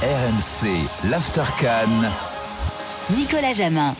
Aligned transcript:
RMC, 0.00 0.68
l'After 1.10 1.42
Nicolas 3.16 3.52
Jamin. 3.52 3.96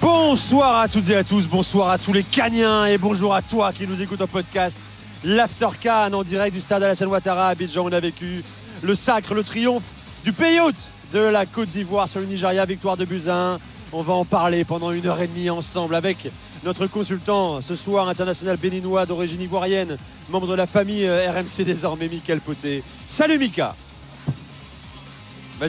Bonsoir 0.00 0.78
à 0.78 0.86
toutes 0.86 1.08
et 1.08 1.16
à 1.16 1.24
tous, 1.24 1.48
bonsoir 1.48 1.90
à 1.90 1.98
tous 1.98 2.12
les 2.12 2.22
Caniens 2.22 2.86
et 2.86 2.96
bonjour 2.96 3.34
à 3.34 3.42
toi 3.42 3.72
qui 3.72 3.84
nous 3.88 4.00
écoute 4.00 4.20
en 4.20 4.28
podcast. 4.28 4.78
L'After 5.24 5.66
en 5.90 6.22
direct 6.22 6.54
du 6.54 6.60
stade 6.60 6.84
Alassane 6.84 7.08
Ouattara 7.08 7.48
à 7.48 7.50
Abidjan. 7.50 7.84
On 7.84 7.92
a 7.92 7.98
vécu 7.98 8.44
le 8.84 8.94
sacre, 8.94 9.34
le 9.34 9.42
triomphe 9.42 9.82
du 10.24 10.32
pays 10.32 10.60
hôte 10.60 10.88
de 11.12 11.18
la 11.18 11.46
Côte 11.46 11.70
d'Ivoire 11.70 12.08
sur 12.08 12.20
le 12.20 12.26
Nigeria, 12.26 12.64
victoire 12.64 12.96
de 12.96 13.04
Buzyn. 13.04 13.58
On 13.92 14.02
va 14.02 14.12
en 14.12 14.24
parler 14.24 14.64
pendant 14.64 14.92
une 14.92 15.04
heure 15.08 15.20
et 15.20 15.26
demie 15.26 15.50
ensemble 15.50 15.96
avec 15.96 16.30
notre 16.62 16.86
consultant 16.86 17.60
ce 17.60 17.74
soir 17.74 18.08
international 18.08 18.56
béninois 18.56 19.04
d'origine 19.04 19.42
ivoirienne, 19.42 19.96
membre 20.30 20.46
de 20.46 20.54
la 20.54 20.66
famille 20.66 21.06
euh, 21.06 21.28
RMC 21.28 21.64
désormais, 21.64 22.06
Michael 22.06 22.40
Poté. 22.40 22.84
Salut 23.08 23.38
Mika 23.40 23.74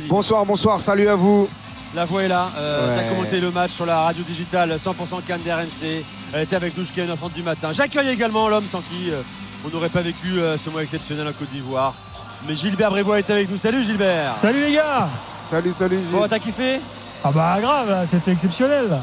Bonsoir, 0.09 0.45
bonsoir, 0.45 0.79
salut 0.79 1.07
à 1.07 1.15
vous. 1.15 1.47
La 1.93 2.05
voix 2.05 2.23
est 2.23 2.27
là. 2.27 2.49
Euh, 2.57 2.97
tu 2.97 3.05
as 3.05 3.09
commenté 3.09 3.39
le 3.39 3.51
match 3.51 3.71
sur 3.71 3.85
la 3.85 4.01
radio 4.01 4.23
digitale 4.23 4.75
100% 4.75 5.23
Cannes 5.25 5.41
d'RMC. 5.45 6.03
Elle 6.33 6.41
était 6.43 6.55
avec 6.55 6.75
nous 6.75 6.83
jusqu'à 6.83 7.05
9h 7.05 7.31
du 7.33 7.43
matin. 7.43 7.71
J'accueille 7.71 8.09
également 8.09 8.49
l'homme 8.49 8.65
sans 8.69 8.81
qui 8.81 9.11
euh, 9.11 9.21
on 9.65 9.69
n'aurait 9.69 9.89
pas 9.89 10.01
vécu 10.01 10.39
euh, 10.39 10.57
ce 10.57 10.69
mois 10.69 10.83
exceptionnel 10.83 11.27
en 11.27 11.31
Côte 11.31 11.49
d'Ivoire. 11.51 11.93
Mais 12.47 12.55
Gilbert 12.55 12.89
Brébois 12.89 13.19
est 13.19 13.29
avec 13.29 13.49
nous. 13.49 13.57
Salut 13.57 13.83
Gilbert. 13.83 14.35
Salut 14.35 14.61
les 14.61 14.73
gars. 14.73 15.07
Salut, 15.43 15.71
salut. 15.71 15.97
Gilles. 15.97 16.11
Bon, 16.11 16.27
t'as 16.27 16.39
kiffé? 16.39 16.79
Ah 17.23 17.31
bah 17.31 17.57
grave, 17.61 18.07
c'était 18.09 18.31
exceptionnel. 18.31 18.97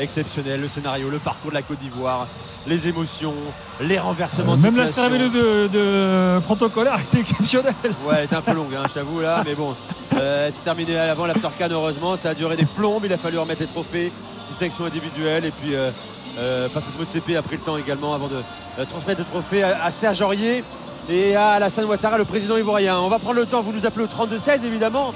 Exceptionnel, 0.00 0.60
le 0.60 0.68
scénario, 0.68 1.08
le 1.10 1.18
parcours 1.18 1.50
de 1.50 1.56
la 1.56 1.62
Côte 1.62 1.78
d'Ivoire 1.78 2.26
les 2.66 2.88
émotions, 2.88 3.34
les 3.80 3.98
renversements 3.98 4.54
euh, 4.54 4.56
Même 4.56 4.76
la 4.76 4.90
cérémonie 4.90 5.30
de, 5.30 5.68
de, 5.68 6.40
protocolaire 6.40 6.98
était 7.00 7.20
exceptionnelle. 7.20 7.74
Ouais, 8.04 8.16
elle 8.18 8.24
était 8.24 8.36
un 8.36 8.42
peu 8.42 8.52
longue, 8.52 8.74
hein, 8.74 8.84
je 8.88 8.94
t'avoue 8.94 9.20
là, 9.20 9.42
mais 9.46 9.54
bon, 9.54 9.74
euh, 10.16 10.50
c'est 10.52 10.64
terminé 10.64 10.98
avant 10.98 11.26
l'aftercan 11.26 11.68
heureusement. 11.70 12.16
Ça 12.16 12.30
a 12.30 12.34
duré 12.34 12.56
des 12.56 12.66
plombes, 12.66 13.02
il 13.04 13.12
a 13.12 13.16
fallu 13.16 13.38
remettre 13.38 13.60
les 13.60 13.66
trophées, 13.66 14.12
distinction 14.48 14.84
individuelle 14.84 15.44
et 15.44 15.50
puis 15.50 15.74
euh, 15.74 15.90
euh 16.38 16.68
Patrice 16.68 16.98
Motsepe 16.98 17.36
a 17.36 17.42
pris 17.42 17.56
le 17.56 17.62
temps 17.62 17.76
également 17.76 18.14
avant 18.14 18.28
de 18.28 18.36
euh, 18.78 18.84
transmettre 18.84 19.20
le 19.20 19.26
trophée 19.26 19.62
à, 19.62 19.90
Serge 19.90 20.20
Aurier 20.20 20.64
et 21.08 21.36
à 21.36 21.50
Alassane 21.50 21.84
Ouattara, 21.84 22.18
le 22.18 22.24
président 22.24 22.56
ivoirien. 22.56 22.98
On 22.98 23.08
va 23.08 23.18
prendre 23.18 23.38
le 23.38 23.46
temps, 23.46 23.62
vous 23.62 23.72
nous 23.72 23.86
appelez 23.86 24.04
au 24.04 24.26
32-16 24.26 24.64
évidemment, 24.64 25.14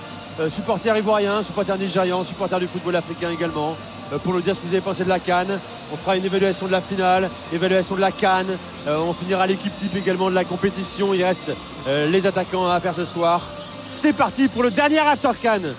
supporter 0.51 0.97
ivoirien, 0.97 1.43
supporter 1.43 1.77
nigérian, 1.77 2.23
supporter 2.25 2.59
du 2.61 2.67
football 2.67 2.97
africain 2.97 3.31
également. 3.31 3.77
Euh, 4.13 4.19
pour 4.19 4.35
nous 4.35 4.41
dire 4.41 4.55
ce 4.55 4.61
que 4.61 4.67
vous 4.67 4.75
avez 4.75 4.83
pensé 4.83 5.05
de 5.05 5.09
la 5.09 5.19
Cannes. 5.19 5.59
On 5.93 5.97
fera 5.97 6.17
une 6.17 6.25
évaluation 6.25 6.67
de 6.67 6.73
la 6.73 6.81
finale, 6.81 7.29
évaluation 7.53 7.95
de 7.95 8.01
la 8.01 8.13
Cannes. 8.13 8.57
Euh, 8.87 8.99
on 8.99 9.13
finira 9.13 9.47
l'équipe 9.47 9.73
type 9.81 9.97
également 9.97 10.31
de 10.31 10.35
la 10.35 10.45
compétition. 10.45 11.15
Il 11.15 11.25
reste 11.25 11.53
euh, 11.87 12.09
les 12.11 12.27
attaquants 12.27 12.69
à 12.69 12.81
faire 12.81 12.95
ce 12.95 13.05
soir. 13.05 13.41
C'est 13.89 14.13
parti 14.13 14.49
pour 14.49 14.63
le 14.63 14.71
dernier 14.71 14.99
After 14.99 15.31
Cannes 15.41 15.75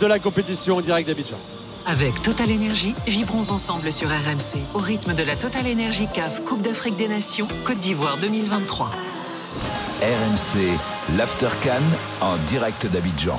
de 0.00 0.06
la 0.06 0.18
compétition 0.18 0.76
en 0.76 0.80
direct 0.80 1.08
d'Abidjan. 1.08 1.36
Avec 1.86 2.22
Total 2.22 2.50
Energy, 2.50 2.94
vibrons 3.06 3.50
ensemble 3.50 3.92
sur 3.92 4.08
RMC 4.08 4.58
au 4.74 4.78
rythme 4.78 5.14
de 5.14 5.22
la 5.22 5.36
Total 5.36 5.66
Energy 5.70 6.08
CAF 6.12 6.42
Coupe 6.44 6.62
d'Afrique 6.62 6.96
des 6.96 7.08
Nations 7.08 7.48
Côte 7.64 7.80
d'Ivoire 7.80 8.16
2023. 8.18 8.90
RMC, 10.00 10.78
l'After 11.16 11.48
Cannes 11.62 11.82
en 12.22 12.36
direct 12.48 12.86
d'Abidjan. 12.86 13.38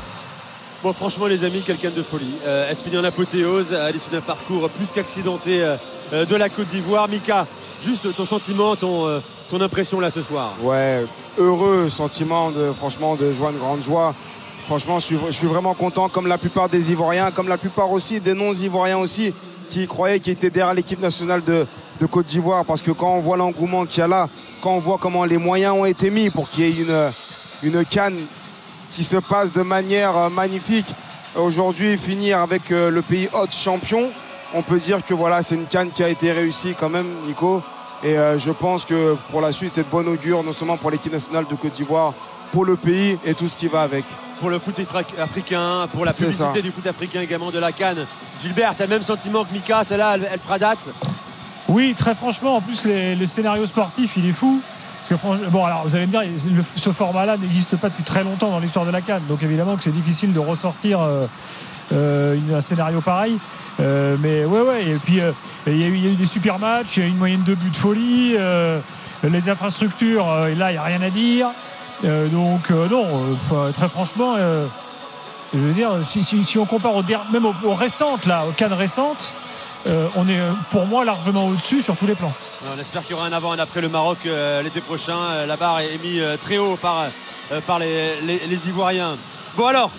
Franchement, 0.93 1.25
les 1.25 1.43
amis, 1.43 1.61
quelqu'un 1.61 1.89
de 1.89 2.03
folie. 2.03 2.31
Euh, 2.45 2.69
est-ce 2.69 2.83
finit 2.83 2.97
en 2.97 3.03
apothéose 3.03 3.73
à 3.73 3.89
l'issue 3.89 4.11
d'un 4.11 4.21
parcours 4.21 4.69
plus 4.69 4.85
qu'accidenté 4.93 5.63
euh, 5.63 5.75
euh, 6.13 6.25
de 6.25 6.35
la 6.35 6.47
Côte 6.47 6.67
d'Ivoire? 6.67 7.07
Mika, 7.07 7.47
juste 7.83 8.13
ton 8.15 8.25
sentiment, 8.25 8.75
ton, 8.75 9.21
impression 9.61 9.99
là 10.01 10.11
ce 10.11 10.21
soir 10.21 10.53
Ouais, 10.61 11.05
heureux 11.37 11.87
sentiment 11.87 12.51
de 12.51 12.71
franchement 12.77 13.15
de 13.15 13.31
joie, 13.31 13.51
de 13.51 13.57
grande 13.57 13.81
joie. 13.81 14.13
Franchement, 14.67 14.99
je 14.99 15.31
suis, 15.31 15.47
vraiment 15.47 15.73
content, 15.73 16.09
comme 16.09 16.27
la 16.27 16.37
plupart 16.37 16.69
des 16.69 16.91
Ivoiriens, 16.91 17.31
comme 17.31 17.47
la 17.47 17.57
plupart 17.57 17.91
aussi 17.91 18.19
des 18.19 18.33
non-Ivoiriens 18.33 18.97
aussi, 18.97 19.33
qui 19.71 19.87
croyaient 19.87 20.19
qu'ils 20.19 20.33
étaient 20.33 20.49
derrière 20.49 20.73
l'équipe 20.73 20.99
nationale 20.99 21.43
de, 21.45 21.65
de 22.01 22.05
Côte 22.05 22.25
d'Ivoire. 22.25 22.65
Parce 22.65 22.81
que 22.81 22.91
quand 22.91 23.15
on 23.15 23.19
voit 23.19 23.37
l'engouement 23.37 23.85
qu'il 23.85 23.99
y 23.99 24.03
a 24.03 24.07
là, 24.07 24.27
quand 24.61 24.73
on 24.73 24.79
voit 24.79 24.97
comment 24.99 25.23
les 25.23 25.37
moyens 25.37 25.73
ont 25.73 25.85
été 25.85 26.09
mis 26.09 26.29
pour 26.29 26.49
qu'il 26.49 26.77
y 26.77 26.81
ait 26.81 26.85
une 27.63 27.85
canne 27.85 28.17
qui 28.95 29.03
se 29.03 29.17
passe 29.17 29.51
de 29.51 29.61
manière 29.61 30.15
euh, 30.15 30.29
magnifique. 30.29 30.85
Aujourd'hui, 31.35 31.97
finir 31.97 32.39
avec 32.39 32.71
euh, 32.71 32.89
le 32.89 33.01
pays 33.01 33.27
hôte 33.33 33.53
champion, 33.53 34.03
on 34.53 34.61
peut 34.61 34.79
dire 34.79 35.05
que 35.05 35.13
voilà, 35.13 35.41
c'est 35.41 35.55
une 35.55 35.65
canne 35.65 35.91
qui 35.91 36.01
a 36.01 36.07
été 36.07 36.31
réussie 36.31 36.75
quand 36.79 36.87
même, 36.87 37.07
Nico. 37.27 37.61
Et 38.03 38.17
euh, 38.17 38.37
je 38.37 38.51
pense 38.51 38.85
que 38.85 39.17
pour 39.31 39.41
la 39.41 39.51
suite, 39.51 39.71
c'est 39.73 39.83
de 39.83 39.91
bon 39.91 40.07
augure, 40.07 40.43
non 40.43 40.53
seulement 40.53 40.77
pour 40.77 40.91
l'équipe 40.91 41.11
nationale 41.11 41.45
de 41.49 41.55
Côte 41.55 41.73
d'Ivoire, 41.73 42.13
pour 42.53 42.63
le 42.63 42.77
pays 42.77 43.17
et 43.25 43.33
tout 43.33 43.49
ce 43.49 43.57
qui 43.57 43.67
va 43.67 43.81
avec. 43.81 44.05
Pour 44.39 44.49
le 44.49 44.59
foot 44.59 44.79
africain, 45.19 45.87
pour 45.91 46.05
la 46.05 46.13
publicité 46.13 46.61
du 46.61 46.71
foot 46.71 46.87
africain 46.87 47.21
également 47.21 47.51
de 47.51 47.59
la 47.59 47.73
Cannes. 47.73 48.05
Gilbert, 48.41 48.75
tu 48.77 48.83
as 48.83 48.85
le 48.85 48.91
même 48.91 49.03
sentiment 49.03 49.43
que 49.43 49.51
Mika, 49.51 49.83
celle-là, 49.83 50.17
elle, 50.31 50.39
fera 50.39 50.57
date? 50.57 50.79
Oui, 51.67 51.95
très 51.97 52.15
franchement, 52.15 52.55
en 52.55 52.61
plus, 52.61 52.85
le 52.85 53.25
scénario 53.25 53.65
sportif, 53.65 54.13
il 54.17 54.29
est 54.29 54.33
fou 54.33 54.61
bon, 55.51 55.65
alors 55.65 55.83
vous 55.83 55.95
allez 55.95 56.07
me 56.07 56.11
dire, 56.11 56.23
ce 56.75 56.89
format-là 56.91 57.37
n'existe 57.37 57.75
pas 57.77 57.89
depuis 57.89 58.03
très 58.03 58.23
longtemps 58.23 58.49
dans 58.49 58.59
l'histoire 58.59 58.85
de 58.85 58.91
la 58.91 59.01
Cannes, 59.01 59.23
donc 59.29 59.43
évidemment 59.43 59.75
que 59.75 59.83
c'est 59.83 59.91
difficile 59.91 60.33
de 60.33 60.39
ressortir 60.39 61.01
euh, 61.01 61.25
euh, 61.93 62.37
un 62.53 62.61
scénario 62.61 63.01
pareil. 63.01 63.37
Euh, 63.81 64.15
mais 64.19 64.45
ouais, 64.45 64.61
ouais, 64.61 64.85
et 64.85 64.95
puis 64.95 65.19
il 65.67 65.77
y, 65.77 65.83
a 65.83 65.87
eu 65.87 66.15
des 66.15 66.25
super 66.25 66.59
matchs, 66.59 66.97
il 66.97 67.03
y 67.03 67.03
a 67.03 67.07
eu 67.07 67.11
une 67.11 67.17
moyenne 67.17 67.43
de 67.43 67.55
buts 67.55 67.69
de 67.69 67.77
folie, 67.77 68.35
les 69.23 69.49
infrastructures, 69.49 70.25
et 70.47 70.55
là 70.55 70.71
il 70.71 70.73
n'y 70.73 70.79
a 70.79 70.83
rien 70.83 71.01
à 71.01 71.09
dire. 71.09 71.47
donc 72.03 72.69
non, 72.91 73.05
très 73.73 73.89
franchement, 73.89 74.35
je 75.53 75.59
veux 75.59 75.73
dire, 75.73 75.91
si, 76.09 76.57
on 76.57 76.65
compare 76.65 76.93
même 77.31 77.45
aux, 77.45 77.75
récentes, 77.75 78.25
là, 78.25 78.45
aux 78.47 78.51
Cannes 78.51 78.73
récentes, 78.73 79.33
on 79.85 80.27
est 80.27 80.39
pour 80.71 80.85
moi 80.85 81.05
largement 81.05 81.47
au-dessus 81.47 81.81
sur 81.81 81.95
tous 81.95 82.07
les 82.07 82.15
plans. 82.15 82.33
On 82.73 82.79
espère 82.79 83.03
qu'il 83.03 83.11
y 83.11 83.13
aura 83.13 83.27
un 83.27 83.33
avant 83.33 83.53
et 83.53 83.59
un 83.59 83.63
après 83.63 83.81
le 83.81 83.89
Maroc 83.89 84.17
euh, 84.25 84.63
l'été 84.63 84.81
prochain. 84.81 85.17
Euh, 85.17 85.45
la 85.45 85.55
barre 85.55 85.81
est 85.81 86.01
mise 86.01 86.21
euh, 86.21 86.37
très 86.37 86.57
haut 86.57 86.77
par, 86.77 87.05
par 87.67 87.79
les, 87.79 88.67
Ivoiriens. 88.67 89.17
Bon 89.55 89.67
alors, 89.67 89.91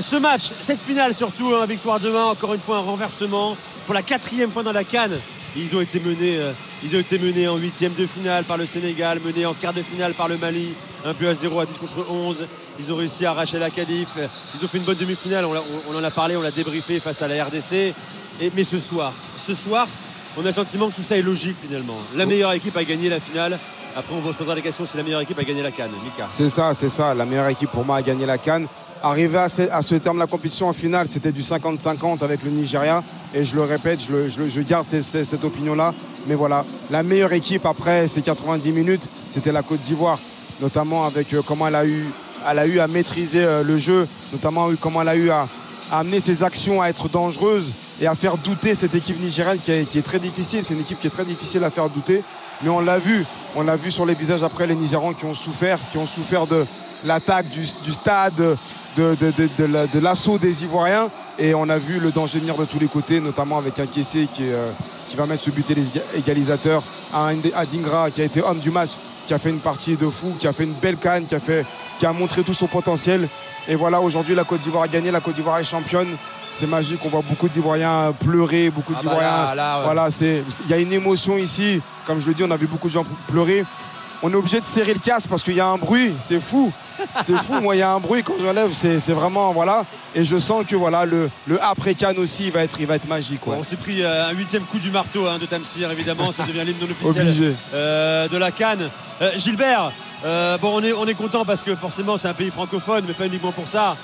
ce 0.00 0.16
match, 0.16 0.52
cette 0.60 0.80
finale 0.80 1.12
surtout, 1.12 1.54
hein, 1.54 1.66
victoire 1.66 2.00
demain, 2.00 2.24
encore 2.24 2.54
une 2.54 2.60
fois 2.60 2.78
un 2.78 2.80
renversement 2.80 3.56
pour 3.84 3.94
la 3.94 4.02
quatrième 4.02 4.50
fois 4.50 4.62
dans 4.62 4.72
la 4.72 4.84
canne. 4.84 5.18
Ils 5.56 5.76
ont 5.76 5.80
été 5.80 6.00
menés, 6.00 6.38
ils 6.82 6.96
ont 6.96 6.98
été 6.98 7.18
menés 7.18 7.46
en 7.46 7.56
huitième 7.56 7.92
de 7.94 8.06
finale 8.06 8.44
par 8.44 8.56
le 8.56 8.66
Sénégal, 8.66 9.20
menés 9.24 9.46
en 9.46 9.54
quart 9.54 9.72
de 9.72 9.82
finale 9.82 10.14
par 10.14 10.26
le 10.26 10.36
Mali, 10.36 10.72
un 11.04 11.14
peu 11.14 11.28
à 11.28 11.34
0 11.34 11.60
à 11.60 11.66
10 11.66 11.78
contre 11.78 12.10
11. 12.10 12.38
Ils 12.80 12.92
ont 12.92 12.96
réussi 12.96 13.26
à 13.26 13.30
arracher 13.30 13.58
la 13.58 13.70
Cadif. 13.70 14.08
Ils 14.16 14.64
ont 14.64 14.68
fait 14.68 14.78
une 14.78 14.84
bonne 14.84 14.96
demi-finale, 14.96 15.44
on, 15.44 15.96
en 15.96 16.02
a 16.02 16.10
parlé, 16.10 16.36
on 16.36 16.42
l'a 16.42 16.50
débriefé 16.50 16.98
face 16.98 17.22
à 17.22 17.28
la 17.28 17.44
RDC. 17.44 17.94
Et, 18.40 18.50
mais 18.56 18.64
ce 18.64 18.80
soir, 18.80 19.12
ce 19.44 19.54
soir, 19.54 19.86
on 20.36 20.42
a 20.42 20.46
le 20.46 20.52
sentiment 20.52 20.88
que 20.88 20.94
tout 20.94 21.02
ça 21.02 21.16
est 21.16 21.22
logique 21.22 21.56
finalement. 21.62 21.96
La 22.16 22.26
meilleure 22.26 22.52
équipe 22.52 22.76
a 22.76 22.84
gagné 22.84 23.08
la 23.08 23.20
finale. 23.20 23.58
Après, 23.96 24.12
on 24.14 24.26
se 24.26 24.36
posera 24.36 24.56
la 24.56 24.60
question 24.60 24.84
si 24.86 24.96
la 24.96 25.04
meilleure 25.04 25.20
équipe 25.20 25.38
a 25.38 25.44
gagné 25.44 25.62
la 25.62 25.70
Cannes. 25.70 25.90
Mika. 26.02 26.26
C'est 26.28 26.48
ça, 26.48 26.74
c'est 26.74 26.88
ça. 26.88 27.14
La 27.14 27.24
meilleure 27.24 27.48
équipe 27.48 27.70
pour 27.70 27.84
moi 27.84 27.98
a 27.98 28.02
gagné 28.02 28.26
la 28.26 28.38
Cannes. 28.38 28.66
Arrivé 29.02 29.38
à 29.38 29.48
ce, 29.48 29.94
terme 29.96 30.16
de 30.16 30.20
la 30.20 30.26
compétition 30.26 30.68
en 30.68 30.72
finale, 30.72 31.06
c'était 31.08 31.30
du 31.30 31.42
50-50 31.42 32.24
avec 32.24 32.42
le 32.42 32.50
Nigeria. 32.50 33.04
Et 33.34 33.44
je 33.44 33.54
le 33.54 33.62
répète, 33.62 34.00
je, 34.00 34.60
garde 34.62 34.86
cette 34.86 35.44
opinion-là. 35.44 35.94
Mais 36.26 36.34
voilà, 36.34 36.64
la 36.90 37.04
meilleure 37.04 37.32
équipe 37.34 37.66
après 37.66 38.08
ces 38.08 38.22
90 38.22 38.72
minutes, 38.72 39.08
c'était 39.30 39.52
la 39.52 39.62
Côte 39.62 39.82
d'Ivoire. 39.82 40.18
Notamment 40.60 41.04
avec 41.04 41.28
comment 41.46 41.68
elle 41.68 41.76
a, 41.76 41.86
eu, 41.86 42.80
à 42.80 42.88
maîtriser 42.88 43.46
le 43.62 43.78
jeu, 43.78 44.08
notamment 44.32 44.68
comment 44.80 45.02
elle 45.02 45.08
a 45.08 45.16
eu 45.16 45.30
à 45.30 45.46
amener 45.92 46.18
ses 46.18 46.42
actions 46.42 46.82
à 46.82 46.88
être 46.88 47.08
dangereuses 47.08 47.72
et 48.00 48.06
à 48.06 48.14
faire 48.14 48.36
douter 48.36 48.74
cette 48.74 48.94
équipe 48.94 49.20
nigérienne 49.20 49.58
qui 49.58 49.70
est, 49.72 50.02
très 50.04 50.18
difficile. 50.18 50.62
C'est 50.66 50.74
une 50.74 50.80
équipe 50.80 51.00
qui 51.00 51.06
est 51.06 51.10
très 51.10 51.24
difficile 51.24 51.62
à 51.64 51.70
faire 51.70 51.88
douter. 51.88 52.22
Mais 52.62 52.70
on 52.70 52.80
l'a 52.80 52.98
vu, 52.98 53.24
on 53.56 53.62
l'a 53.62 53.76
vu 53.76 53.90
sur 53.90 54.06
les 54.06 54.14
visages 54.14 54.42
après 54.42 54.66
les 54.66 54.74
Nigérians 54.74 55.12
qui 55.12 55.24
ont 55.24 55.34
souffert, 55.34 55.78
qui 55.90 55.98
ont 55.98 56.06
souffert 56.06 56.46
de 56.46 56.64
l'attaque 57.04 57.48
du, 57.48 57.64
stade, 57.92 58.34
de, 58.96 59.98
l'assaut 60.00 60.38
des 60.38 60.62
Ivoiriens. 60.62 61.08
Et 61.38 61.54
on 61.54 61.68
a 61.68 61.76
vu 61.76 61.98
le 61.98 62.12
danger 62.12 62.38
venir 62.38 62.56
de 62.56 62.64
tous 62.64 62.78
les 62.78 62.86
côtés, 62.86 63.20
notamment 63.20 63.58
avec 63.58 63.78
un 63.80 63.86
caissier 63.86 64.28
qui, 64.34 64.44
euh, 64.44 64.70
qui 65.10 65.16
va 65.16 65.26
mettre 65.26 65.42
ce 65.42 65.50
but 65.50 65.66
égalisateur 66.16 66.82
à 67.12 67.32
Dingra 67.66 68.10
qui 68.10 68.22
a 68.22 68.24
été 68.24 68.42
homme 68.42 68.58
du 68.58 68.70
match, 68.70 68.90
qui 69.26 69.34
a 69.34 69.38
fait 69.38 69.50
une 69.50 69.60
partie 69.60 69.96
de 69.96 70.08
fou, 70.08 70.34
qui 70.38 70.46
a 70.46 70.52
fait 70.52 70.64
une 70.64 70.74
belle 70.74 70.96
canne, 70.96 71.26
qui 71.26 71.34
a, 71.34 71.40
fait, 71.40 71.64
qui 71.98 72.06
a 72.06 72.12
montré 72.12 72.42
tout 72.42 72.54
son 72.54 72.66
potentiel. 72.66 73.28
Et 73.68 73.74
voilà, 73.74 74.00
aujourd'hui, 74.00 74.34
la 74.34 74.44
Côte 74.44 74.60
d'Ivoire 74.60 74.84
a 74.84 74.88
gagné, 74.88 75.10
la 75.10 75.20
Côte 75.20 75.34
d'Ivoire 75.34 75.58
est 75.58 75.64
championne 75.64 76.08
c'est 76.54 76.68
magique. 76.68 77.00
On 77.04 77.08
voit 77.08 77.22
beaucoup 77.28 77.48
d'Ivoiriens 77.48 78.14
pleurer, 78.18 78.70
beaucoup 78.70 78.92
ah 78.96 79.00
bah 79.02 79.10
d'Ivoiriens. 79.10 79.82
Voilà, 79.82 80.10
c'est 80.10 80.44
il 80.64 80.70
y 80.70 80.72
a 80.72 80.78
une 80.78 80.92
émotion 80.92 81.36
ici. 81.36 81.82
Comme 82.06 82.20
je 82.20 82.26
le 82.26 82.34
dis, 82.34 82.44
on 82.44 82.50
a 82.50 82.56
vu 82.56 82.66
beaucoup 82.66 82.88
de 82.88 82.92
gens 82.92 83.04
pleurer. 83.28 83.64
On 84.22 84.30
est 84.30 84.36
obligé 84.36 84.60
de 84.60 84.64
serrer 84.64 84.94
le 84.94 85.00
casque 85.00 85.28
parce 85.28 85.42
qu'il 85.42 85.54
y 85.54 85.60
a 85.60 85.66
un 85.66 85.76
bruit, 85.76 86.14
c'est 86.18 86.40
fou. 86.40 86.72
C'est 87.22 87.36
fou, 87.38 87.54
moi 87.60 87.74
il 87.76 87.78
y 87.78 87.82
a 87.82 87.90
un 87.90 88.00
bruit 88.00 88.22
quand 88.22 88.34
je 88.40 88.46
lève, 88.46 88.72
c'est 88.72 88.98
c'est 88.98 89.12
vraiment 89.12 89.52
voilà. 89.52 89.84
Et 90.14 90.24
je 90.24 90.36
sens 90.38 90.64
que 90.64 90.76
voilà 90.76 91.04
le, 91.04 91.30
le 91.46 91.62
après 91.62 91.94
Cannes 91.94 92.18
aussi 92.18 92.44
il 92.46 92.52
va 92.52 92.62
être, 92.64 92.76
il 92.80 92.86
va 92.86 92.96
être 92.96 93.08
magique. 93.08 93.46
ouais. 93.46 93.56
On 93.58 93.64
s'est 93.64 93.76
pris 93.76 94.02
euh, 94.02 94.28
un 94.28 94.32
huitième 94.32 94.62
coup 94.64 94.78
du 94.78 94.90
marteau 94.90 95.26
hein, 95.26 95.38
de 95.40 95.46
Tamsir, 95.46 95.90
évidemment, 95.90 96.30
ça 96.32 96.44
devient 96.44 96.62
l'hymne 96.64 96.82
officiel 96.90 97.26
Obligé. 97.28 97.52
euh, 97.74 98.28
de 98.28 98.36
la 98.36 98.50
Cannes. 98.50 98.88
Euh, 99.22 99.30
Gilbert, 99.36 99.90
euh, 100.24 100.56
bon, 100.58 100.72
on 100.74 100.82
est, 100.84 100.92
on 100.92 101.06
est 101.06 101.14
content 101.14 101.44
parce 101.44 101.62
que 101.62 101.74
forcément 101.74 102.16
c'est 102.18 102.28
un 102.28 102.34
pays 102.34 102.50
francophone, 102.50 103.04
mais 103.06 103.14
pas 103.14 103.26
uniquement 103.26 103.52
pour 103.52 103.68
ça. 103.68 103.96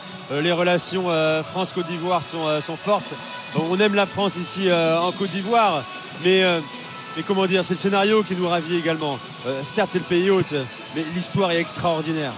Les 0.43 0.53
relations 0.53 1.07
France-Côte 1.51 1.89
d'Ivoire 1.89 2.23
sont, 2.23 2.47
sont 2.65 2.77
fortes. 2.77 3.13
On 3.69 3.79
aime 3.81 3.95
la 3.97 4.07
France 4.07 4.35
ici 4.41 4.69
en 4.73 5.11
Côte 5.11 5.31
d'Ivoire, 5.33 5.83
mais, 6.25 6.45
mais 7.17 7.25
comment 7.27 7.47
dire, 7.47 7.65
c'est 7.65 7.75
le 7.75 7.81
scénario 7.81 8.23
qui 8.23 8.37
nous 8.37 8.49
ravit 8.49 8.77
également. 8.77 9.19
Euh, 9.49 9.61
certes, 9.65 9.91
c'est 9.93 9.99
le 9.99 10.05
pays 10.05 10.31
hôte, 10.31 10.55
mais 10.95 11.05
l'histoire 11.17 11.51
est 11.51 11.59
extraordinaire. 11.59 12.31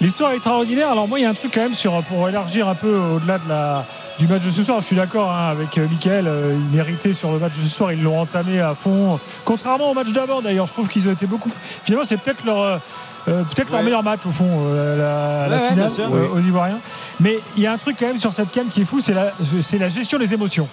L'histoire 0.00 0.32
est 0.32 0.36
extraordinaire. 0.36 0.90
Alors 0.90 1.08
moi, 1.08 1.18
il 1.18 1.22
y 1.22 1.26
a 1.26 1.30
un 1.30 1.34
truc 1.34 1.52
quand 1.54 1.62
même 1.62 1.74
sur 1.74 2.02
pour 2.04 2.28
élargir 2.28 2.68
un 2.68 2.74
peu 2.74 2.96
au-delà 2.96 3.38
de 3.38 3.48
la 3.48 3.84
du 4.18 4.26
match 4.28 4.42
de 4.42 4.50
ce 4.50 4.62
soir. 4.62 4.80
Je 4.80 4.86
suis 4.86 4.96
d'accord 4.96 5.30
hein, 5.32 5.48
avec 5.50 5.76
euh, 5.78 5.88
Mickaël. 5.88 6.26
euh, 6.28 6.54
il 6.54 6.76
méritait 6.76 7.14
sur 7.14 7.32
le 7.32 7.38
match 7.38 7.52
de 7.58 7.64
ce 7.64 7.70
soir. 7.74 7.92
Ils 7.92 8.02
l'ont 8.02 8.20
entamé 8.20 8.60
à 8.60 8.74
fond. 8.74 9.18
Contrairement 9.44 9.90
au 9.90 9.94
match 9.94 10.08
d'avant, 10.12 10.40
d'ailleurs, 10.40 10.66
je 10.66 10.72
trouve 10.72 10.88
qu'ils 10.88 11.08
ont 11.08 11.12
été 11.12 11.26
beaucoup. 11.26 11.50
Finalement, 11.84 12.06
c'est 12.06 12.16
peut-être 12.18 12.44
leur 12.44 12.80
euh, 13.28 13.42
peut-être 13.42 13.70
leur 13.72 13.82
meilleur 13.82 14.02
match 14.02 14.20
au 14.26 14.32
fond, 14.32 14.46
euh, 14.68 15.48
la, 15.48 15.56
Ouais, 15.56 15.68
finale 15.70 15.90
sûr. 15.90 16.04
aux 16.12 16.38
Ivoiriens. 16.38 16.78
Mais 17.20 17.38
il 17.56 17.62
y 17.62 17.66
a 17.66 17.72
un 17.72 17.78
truc 17.78 17.96
quand 17.98 18.06
même 18.06 18.20
sur 18.20 18.32
cette 18.34 18.52
canne 18.52 18.68
qui 18.68 18.82
est 18.82 18.84
fou, 18.84 19.00
c'est 19.00 19.14
la, 19.14 19.32
c'est 19.62 19.78
la 19.78 19.88
gestion 19.88 20.18
des 20.18 20.34
émotions. 20.34 20.68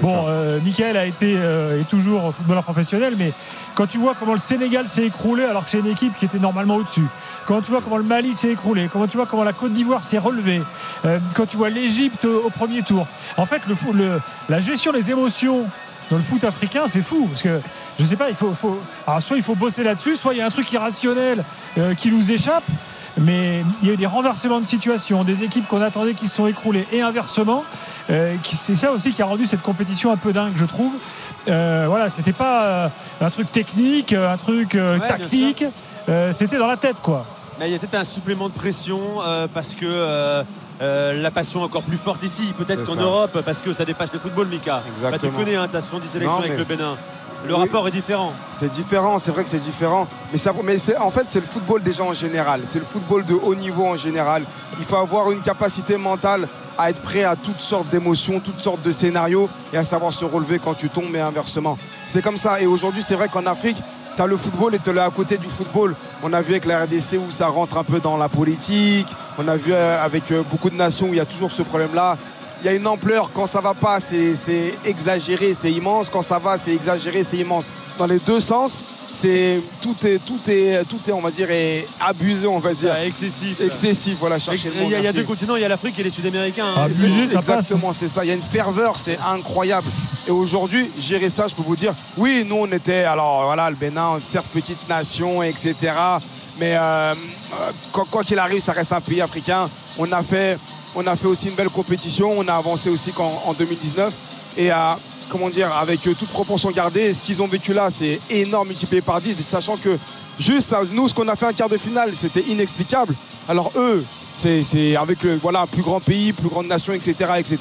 Bon, 0.00 0.24
euh, 0.28 0.60
Michael 0.64 0.96
a 0.96 1.04
été 1.04 1.34
euh, 1.36 1.80
est 1.80 1.88
toujours 1.88 2.32
footballeur 2.34 2.62
professionnel, 2.62 3.14
mais 3.18 3.32
quand 3.74 3.86
tu 3.88 3.98
vois 3.98 4.14
comment 4.18 4.34
le 4.34 4.38
Sénégal 4.38 4.86
s'est 4.86 5.04
écroulé 5.04 5.44
alors 5.44 5.64
que 5.64 5.70
c'est 5.70 5.80
une 5.80 5.88
équipe 5.88 6.16
qui 6.16 6.26
était 6.26 6.38
normalement 6.38 6.76
au-dessus, 6.76 7.04
quand 7.46 7.62
tu 7.62 7.70
vois 7.70 7.80
comment 7.80 7.96
le 7.96 8.04
Mali 8.04 8.34
s'est 8.34 8.50
écroulé, 8.50 8.88
comment 8.92 9.06
tu 9.06 9.16
vois 9.16 9.26
comment 9.26 9.44
la 9.44 9.52
Côte 9.52 9.72
d'Ivoire 9.72 10.04
s'est 10.04 10.18
relevée, 10.18 10.62
euh, 11.04 11.18
quand 11.34 11.46
tu 11.46 11.56
vois 11.56 11.70
l'Égypte 11.70 12.24
au, 12.24 12.50
premier 12.50 12.82
tour, 12.82 13.06
en 13.36 13.46
fait, 13.46 13.62
la 14.48 14.60
gestion 14.60 14.92
des 14.92 15.10
émotions 15.10 15.64
dans 16.10 16.16
le 16.16 16.22
foot 16.22 16.44
africain, 16.44 16.84
c'est 16.88 17.02
fou 17.02 17.26
parce 17.30 17.42
que 17.42 17.60
je 17.98 18.04
sais 18.04 18.16
pas, 18.16 18.30
il 18.30 18.34
faut, 18.34 18.54
soit 19.20 19.36
il 19.36 19.42
faut 19.42 19.54
bosser 19.54 19.82
là-dessus, 19.84 20.16
soit 20.16 20.34
il 20.34 20.38
y 20.38 20.40
a 20.40 20.46
un 20.46 20.50
truc 20.50 20.70
irrationnel 20.72 21.44
euh, 21.78 21.94
qui 21.94 22.10
nous 22.10 22.30
échappe. 22.30 22.64
Mais 23.18 23.62
il 23.82 23.88
y 23.88 23.90
a 23.90 23.94
eu 23.94 23.96
des 23.96 24.06
renversements 24.06 24.60
de 24.60 24.66
situation, 24.66 25.24
des 25.24 25.42
équipes 25.42 25.66
qu'on 25.66 25.82
attendait 25.82 26.14
qui 26.14 26.28
se 26.28 26.36
sont 26.36 26.46
écroulées 26.46 26.86
et 26.92 27.02
inversement. 27.02 27.64
Euh, 28.10 28.34
c'est 28.44 28.76
ça 28.76 28.92
aussi 28.92 29.12
qui 29.12 29.22
a 29.22 29.26
rendu 29.26 29.46
cette 29.46 29.62
compétition 29.62 30.10
un 30.10 30.16
peu 30.16 30.32
dingue, 30.32 30.52
je 30.56 30.64
trouve. 30.64 30.92
Euh, 31.48 31.86
voilà, 31.88 32.10
c'était 32.10 32.32
pas 32.32 32.64
euh, 32.64 32.88
un 33.20 33.30
truc 33.30 33.50
technique, 33.52 34.12
euh, 34.12 34.32
un 34.32 34.36
truc 34.36 34.74
euh, 34.74 34.98
Ouais, 34.98 35.08
tactique. 35.08 35.64
euh, 36.08 36.32
c'était 36.32 36.58
dans 36.58 36.66
la 36.66 36.76
tête, 36.76 36.96
quoi. 37.02 37.24
Mais 37.58 37.68
il 37.68 37.72
y 37.72 37.76
a 37.76 37.78
peut-être 37.78 37.94
un 38.00 38.04
supplément 38.04 38.48
de 38.48 38.54
pression 38.54 39.00
euh, 39.24 39.46
parce 39.52 39.68
que 39.70 39.84
euh, 39.84 40.42
euh, 40.82 41.20
la 41.20 41.30
passion 41.30 41.60
est 41.60 41.64
encore 41.64 41.82
plus 41.82 41.98
forte 41.98 42.22
ici, 42.22 42.52
peut-être 42.56 42.84
qu'en. 42.84 42.96
Europe, 42.96 43.42
parce 43.44 43.58
que 43.58 43.72
ça 43.72 43.84
dépasse 43.84 44.12
le 44.12 44.18
football, 44.18 44.48
Mika. 44.48 44.76
Bah, 44.76 44.82
tu 44.82 45.04
Exactement. 45.06 45.38
connais, 45.38 45.56
hein, 45.56 45.68
tu 45.70 45.76
as 45.76 45.80
70 45.82 46.08
sélections 46.08 46.38
Non, 46.38 46.44
avec 46.44 46.56
le 46.58 46.64
Bénin. 46.64 46.96
Le 47.46 47.54
Oui. 47.54 47.60
rapport 47.60 47.88
est 47.88 47.90
différent. 47.90 48.32
C'est 48.52 48.70
différent, 48.70 49.16
c'est 49.18 49.30
vrai 49.30 49.44
que 49.44 49.48
c'est 49.48 49.58
différent. 49.64 50.06
Mais, 50.30 50.36
ça, 50.38 50.52
mais 50.62 50.76
c'est- 50.76 50.98
en 50.98 51.10
fait, 51.10 51.24
c'est 51.26 51.40
le 51.40 51.46
football 51.46 51.82
déjà 51.82 52.02
en 52.04 52.12
général. 52.12 52.60
C'est 52.68 52.78
le 52.78 52.84
football 52.84 53.24
de 53.24 53.32
haut 53.34 53.54
niveau 53.54 53.86
en 53.86 53.96
général. 53.96 54.42
Il 54.78 54.84
faut 54.84 54.96
avoir 54.96 55.30
une 55.30 55.40
capacité 55.40 55.96
mentale 55.96 56.46
à 56.80 56.88
être 56.88 57.00
prêt 57.02 57.24
à 57.24 57.36
toutes 57.36 57.60
sortes 57.60 57.90
d'émotions, 57.90 58.40
toutes 58.40 58.60
sortes 58.60 58.82
de 58.82 58.90
scénarios 58.90 59.50
et 59.70 59.76
à 59.76 59.84
savoir 59.84 60.14
se 60.14 60.24
relever 60.24 60.58
quand 60.58 60.72
tu 60.72 60.88
tombes 60.88 61.14
et 61.14 61.20
inversement. 61.20 61.76
C'est 62.06 62.22
comme 62.22 62.38
ça. 62.38 62.58
Et 62.58 62.66
aujourd'hui, 62.66 63.04
c'est 63.06 63.16
vrai 63.16 63.28
qu'en 63.28 63.44
Afrique, 63.44 63.76
tu 64.16 64.22
as 64.22 64.26
le 64.26 64.38
football 64.38 64.74
et 64.74 64.78
tu 64.78 64.88
es 64.88 64.98
à 64.98 65.10
côté 65.10 65.36
du 65.36 65.46
football. 65.46 65.94
On 66.22 66.32
a 66.32 66.40
vu 66.40 66.52
avec 66.52 66.64
la 66.64 66.84
RDC 66.84 67.18
où 67.18 67.30
ça 67.30 67.48
rentre 67.48 67.76
un 67.76 67.84
peu 67.84 68.00
dans 68.00 68.16
la 68.16 68.30
politique. 68.30 69.06
On 69.38 69.46
a 69.46 69.56
vu 69.56 69.72
euh, 69.74 70.02
avec 70.02 70.32
euh, 70.32 70.42
beaucoup 70.50 70.70
de 70.70 70.74
nations 70.74 71.06
où 71.06 71.12
il 71.12 71.16
y 71.16 71.20
a 71.20 71.26
toujours 71.26 71.52
ce 71.52 71.60
problème-là. 71.60 72.16
Il 72.62 72.66
y 72.66 72.68
a 72.68 72.72
une 72.72 72.86
ampleur, 72.86 73.30
quand 73.32 73.46
ça 73.46 73.60
va 73.60 73.74
pas, 73.74 74.00
c'est 74.00 74.74
exagéré, 74.84 75.52
c'est 75.54 75.72
immense. 75.72 76.08
Quand 76.10 76.22
ça 76.22 76.38
va, 76.38 76.56
c'est 76.56 76.74
exagéré, 76.74 77.24
c'est 77.24 77.38
immense. 77.38 77.70
Dans 77.98 78.06
les 78.06 78.18
deux 78.18 78.40
sens, 78.40 78.84
c'est 79.12 79.60
tout 79.82 79.96
est 80.04 80.18
tout 80.24 80.38
est 80.48 80.84
tout 80.88 80.98
est 81.08 81.12
on 81.12 81.20
va 81.20 81.30
dire 81.30 81.50
est 81.50 81.86
abusé, 82.00 82.46
on 82.46 82.58
va 82.58 82.72
dire. 82.72 82.94
C'est 82.96 83.06
excessif. 83.08 83.60
Excessif, 83.60 84.16
voilà, 84.18 84.38
chercher 84.38 84.70
Il 84.82 84.88
y, 84.90 84.94
a- 85.06 85.12
deux 85.12 85.24
continents, 85.24 85.56
il 85.56 85.62
y 85.62 85.64
a 85.64 85.68
l'Afrique 85.68 85.98
et 85.98 86.02
les 86.02 86.10
Sud-Américains. 86.10 86.66
hein. 86.76 86.86
Ah. 86.86 86.86
Exactement, 87.38 87.92
c'est 87.92 88.08
ça. 88.08 88.24
Il 88.24 88.28
y 88.28 88.30
a 88.30 88.34
une 88.34 88.42
ferveur, 88.42 88.98
c'est 88.98 89.18
incroyable. 89.26 89.88
Et 90.26 90.30
aujourd'hui, 90.30 90.90
gérer 90.98 91.28
ça, 91.30 91.46
je 91.46 91.54
peux 91.54 91.62
vous 91.62 91.76
dire, 91.76 91.94
oui, 92.16 92.44
nous, 92.46 92.56
on 92.56 92.66
était, 92.72 93.04
alors 93.04 93.44
voilà, 93.44 93.68
le 93.70 93.76
Bénin, 93.76 94.18
certes, 94.24 94.46
petite 94.52 94.88
nation, 94.88 95.42
etc. 95.42 95.74
Mais 96.58 96.76
euh, 96.76 97.14
euh, 97.14 97.72
quoi 98.10 98.22
qu'il 98.22 98.38
arrive, 98.38 98.60
ça 98.62 98.72
reste 98.72 98.92
un 98.92 99.00
pays 99.00 99.20
africain. 99.22 99.68
On 99.98 100.10
a 100.12 100.22
fait, 100.22 100.58
on 100.94 101.06
a 101.06 101.16
fait 101.16 101.26
aussi 101.26 101.48
une 101.48 101.54
belle 101.54 101.70
compétition. 101.70 102.32
On 102.36 102.46
a 102.48 102.54
avancé 102.54 102.90
aussi 102.90 103.12
qu'en 103.12 103.42
en 103.46 103.54
2019. 103.54 104.12
Et 104.58 104.70
à, 104.70 104.98
comment 105.30 105.48
dire, 105.48 105.72
avec 105.74 106.06
euh, 106.06 106.14
toute 106.14 106.28
proportion 106.28 106.70
gardée, 106.70 107.12
ce 107.12 107.20
qu'ils 107.20 107.40
ont 107.40 107.46
vécu 107.46 107.72
là, 107.72 107.88
c'est 107.88 108.20
énorme 108.28 108.68
multiplié 108.68 109.00
par 109.00 109.20
10, 109.20 109.36
sachant 109.42 109.76
que 109.76 109.96
juste 110.38 110.68
ça, 110.68 110.80
nous, 110.92 111.08
ce 111.08 111.14
qu'on 111.14 111.28
a 111.28 111.36
fait 111.36 111.46
en 111.46 111.52
quart 111.52 111.68
de 111.68 111.78
finale, 111.78 112.12
c'était 112.14 112.42
inexplicable. 112.42 113.14
Alors 113.48 113.72
eux, 113.76 114.04
c'est 114.34 114.96
avec 114.96 115.22
le, 115.22 115.36
voilà, 115.36 115.66
plus 115.66 115.82
grand 115.82 116.00
pays, 116.00 116.32
plus 116.32 116.48
grande 116.48 116.66
nation, 116.66 116.92
etc. 116.92 117.14
etc. 117.38 117.58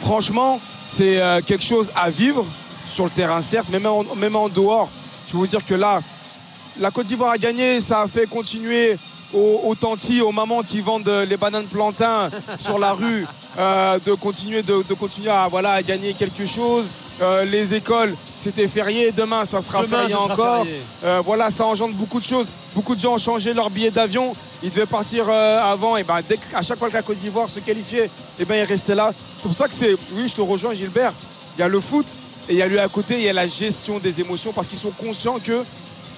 Franchement, 0.00 0.60
c'est 0.86 1.20
euh, 1.20 1.40
quelque 1.40 1.64
chose 1.64 1.90
à 1.96 2.10
vivre 2.10 2.44
sur 2.86 3.04
le 3.04 3.10
terrain, 3.10 3.40
certes, 3.40 3.68
mais 3.70 3.80
même 3.80 3.92
en, 3.92 4.04
même 4.16 4.36
en 4.36 4.48
dehors. 4.48 4.90
Je 5.26 5.32
peux 5.32 5.38
vous 5.38 5.46
dire 5.46 5.64
que 5.64 5.74
là, 5.74 6.00
la 6.78 6.90
Côte 6.90 7.06
d'Ivoire 7.06 7.32
a 7.32 7.38
gagné, 7.38 7.80
ça 7.80 8.02
a 8.02 8.08
fait 8.08 8.28
continuer 8.28 8.98
aux, 9.32 9.60
aux 9.64 9.74
tantis, 9.74 10.20
aux 10.20 10.32
mamans 10.32 10.62
qui 10.62 10.80
vendent 10.80 11.08
euh, 11.08 11.24
les 11.24 11.36
bananes 11.36 11.66
plantains 11.66 12.30
sur 12.58 12.78
la 12.78 12.92
rue, 12.92 13.26
euh, 13.58 13.98
de 14.04 14.14
continuer, 14.14 14.62
de, 14.62 14.82
de 14.88 14.94
continuer 14.94 15.30
à, 15.30 15.48
voilà, 15.48 15.72
à 15.72 15.82
gagner 15.82 16.14
quelque 16.14 16.46
chose. 16.46 16.86
Euh, 17.20 17.44
les 17.44 17.74
écoles, 17.74 18.14
c'était 18.38 18.66
férié, 18.68 19.12
demain 19.12 19.44
ça 19.44 19.60
sera 19.60 19.82
Demain, 19.82 19.98
férié 19.98 20.12
sera 20.14 20.24
encore. 20.24 20.64
férié. 20.64 20.80
Euh, 21.04 21.22
voilà, 21.24 21.50
ça 21.50 21.64
engendre 21.66 21.94
beaucoup 21.94 22.18
de 22.20 22.24
choses. 22.24 22.46
Beaucoup 22.74 22.94
de 22.94 23.00
gens 23.00 23.14
ont 23.14 23.18
changé 23.18 23.52
leur 23.52 23.68
billet 23.70 23.90
d'avion. 23.90 24.34
Ils 24.62 24.70
devaient 24.70 24.86
partir 24.86 25.28
avant. 25.28 25.96
Et 25.96 26.04
ben, 26.04 26.20
dès 26.26 26.38
à 26.54 26.62
chaque 26.62 26.78
fois 26.78 26.88
que 26.88 26.94
la 26.94 27.02
Côte 27.02 27.18
d'Ivoire 27.18 27.50
se 27.50 27.58
qualifiait, 27.60 28.08
et 28.38 28.44
ben, 28.44 28.54
ils 28.56 28.64
restaient 28.64 28.94
là. 28.94 29.12
C'est 29.36 29.46
pour 29.46 29.56
ça 29.56 29.68
que 29.68 29.74
c'est. 29.74 29.94
Oui, 30.12 30.26
je 30.28 30.34
te 30.34 30.40
rejoins, 30.40 30.72
Gilbert. 30.72 31.12
Il 31.56 31.60
y 31.60 31.62
a 31.62 31.68
le 31.68 31.80
foot 31.80 32.06
et 32.48 32.52
il 32.54 32.58
y 32.58 32.62
a 32.62 32.66
lui 32.66 32.78
à 32.78 32.88
côté, 32.88 33.14
il 33.16 33.22
y 33.22 33.28
a 33.28 33.32
la 33.34 33.46
gestion 33.46 33.98
des 33.98 34.20
émotions 34.20 34.52
parce 34.52 34.66
qu'ils 34.66 34.78
sont 34.78 34.90
conscients 34.92 35.38
que. 35.44 35.62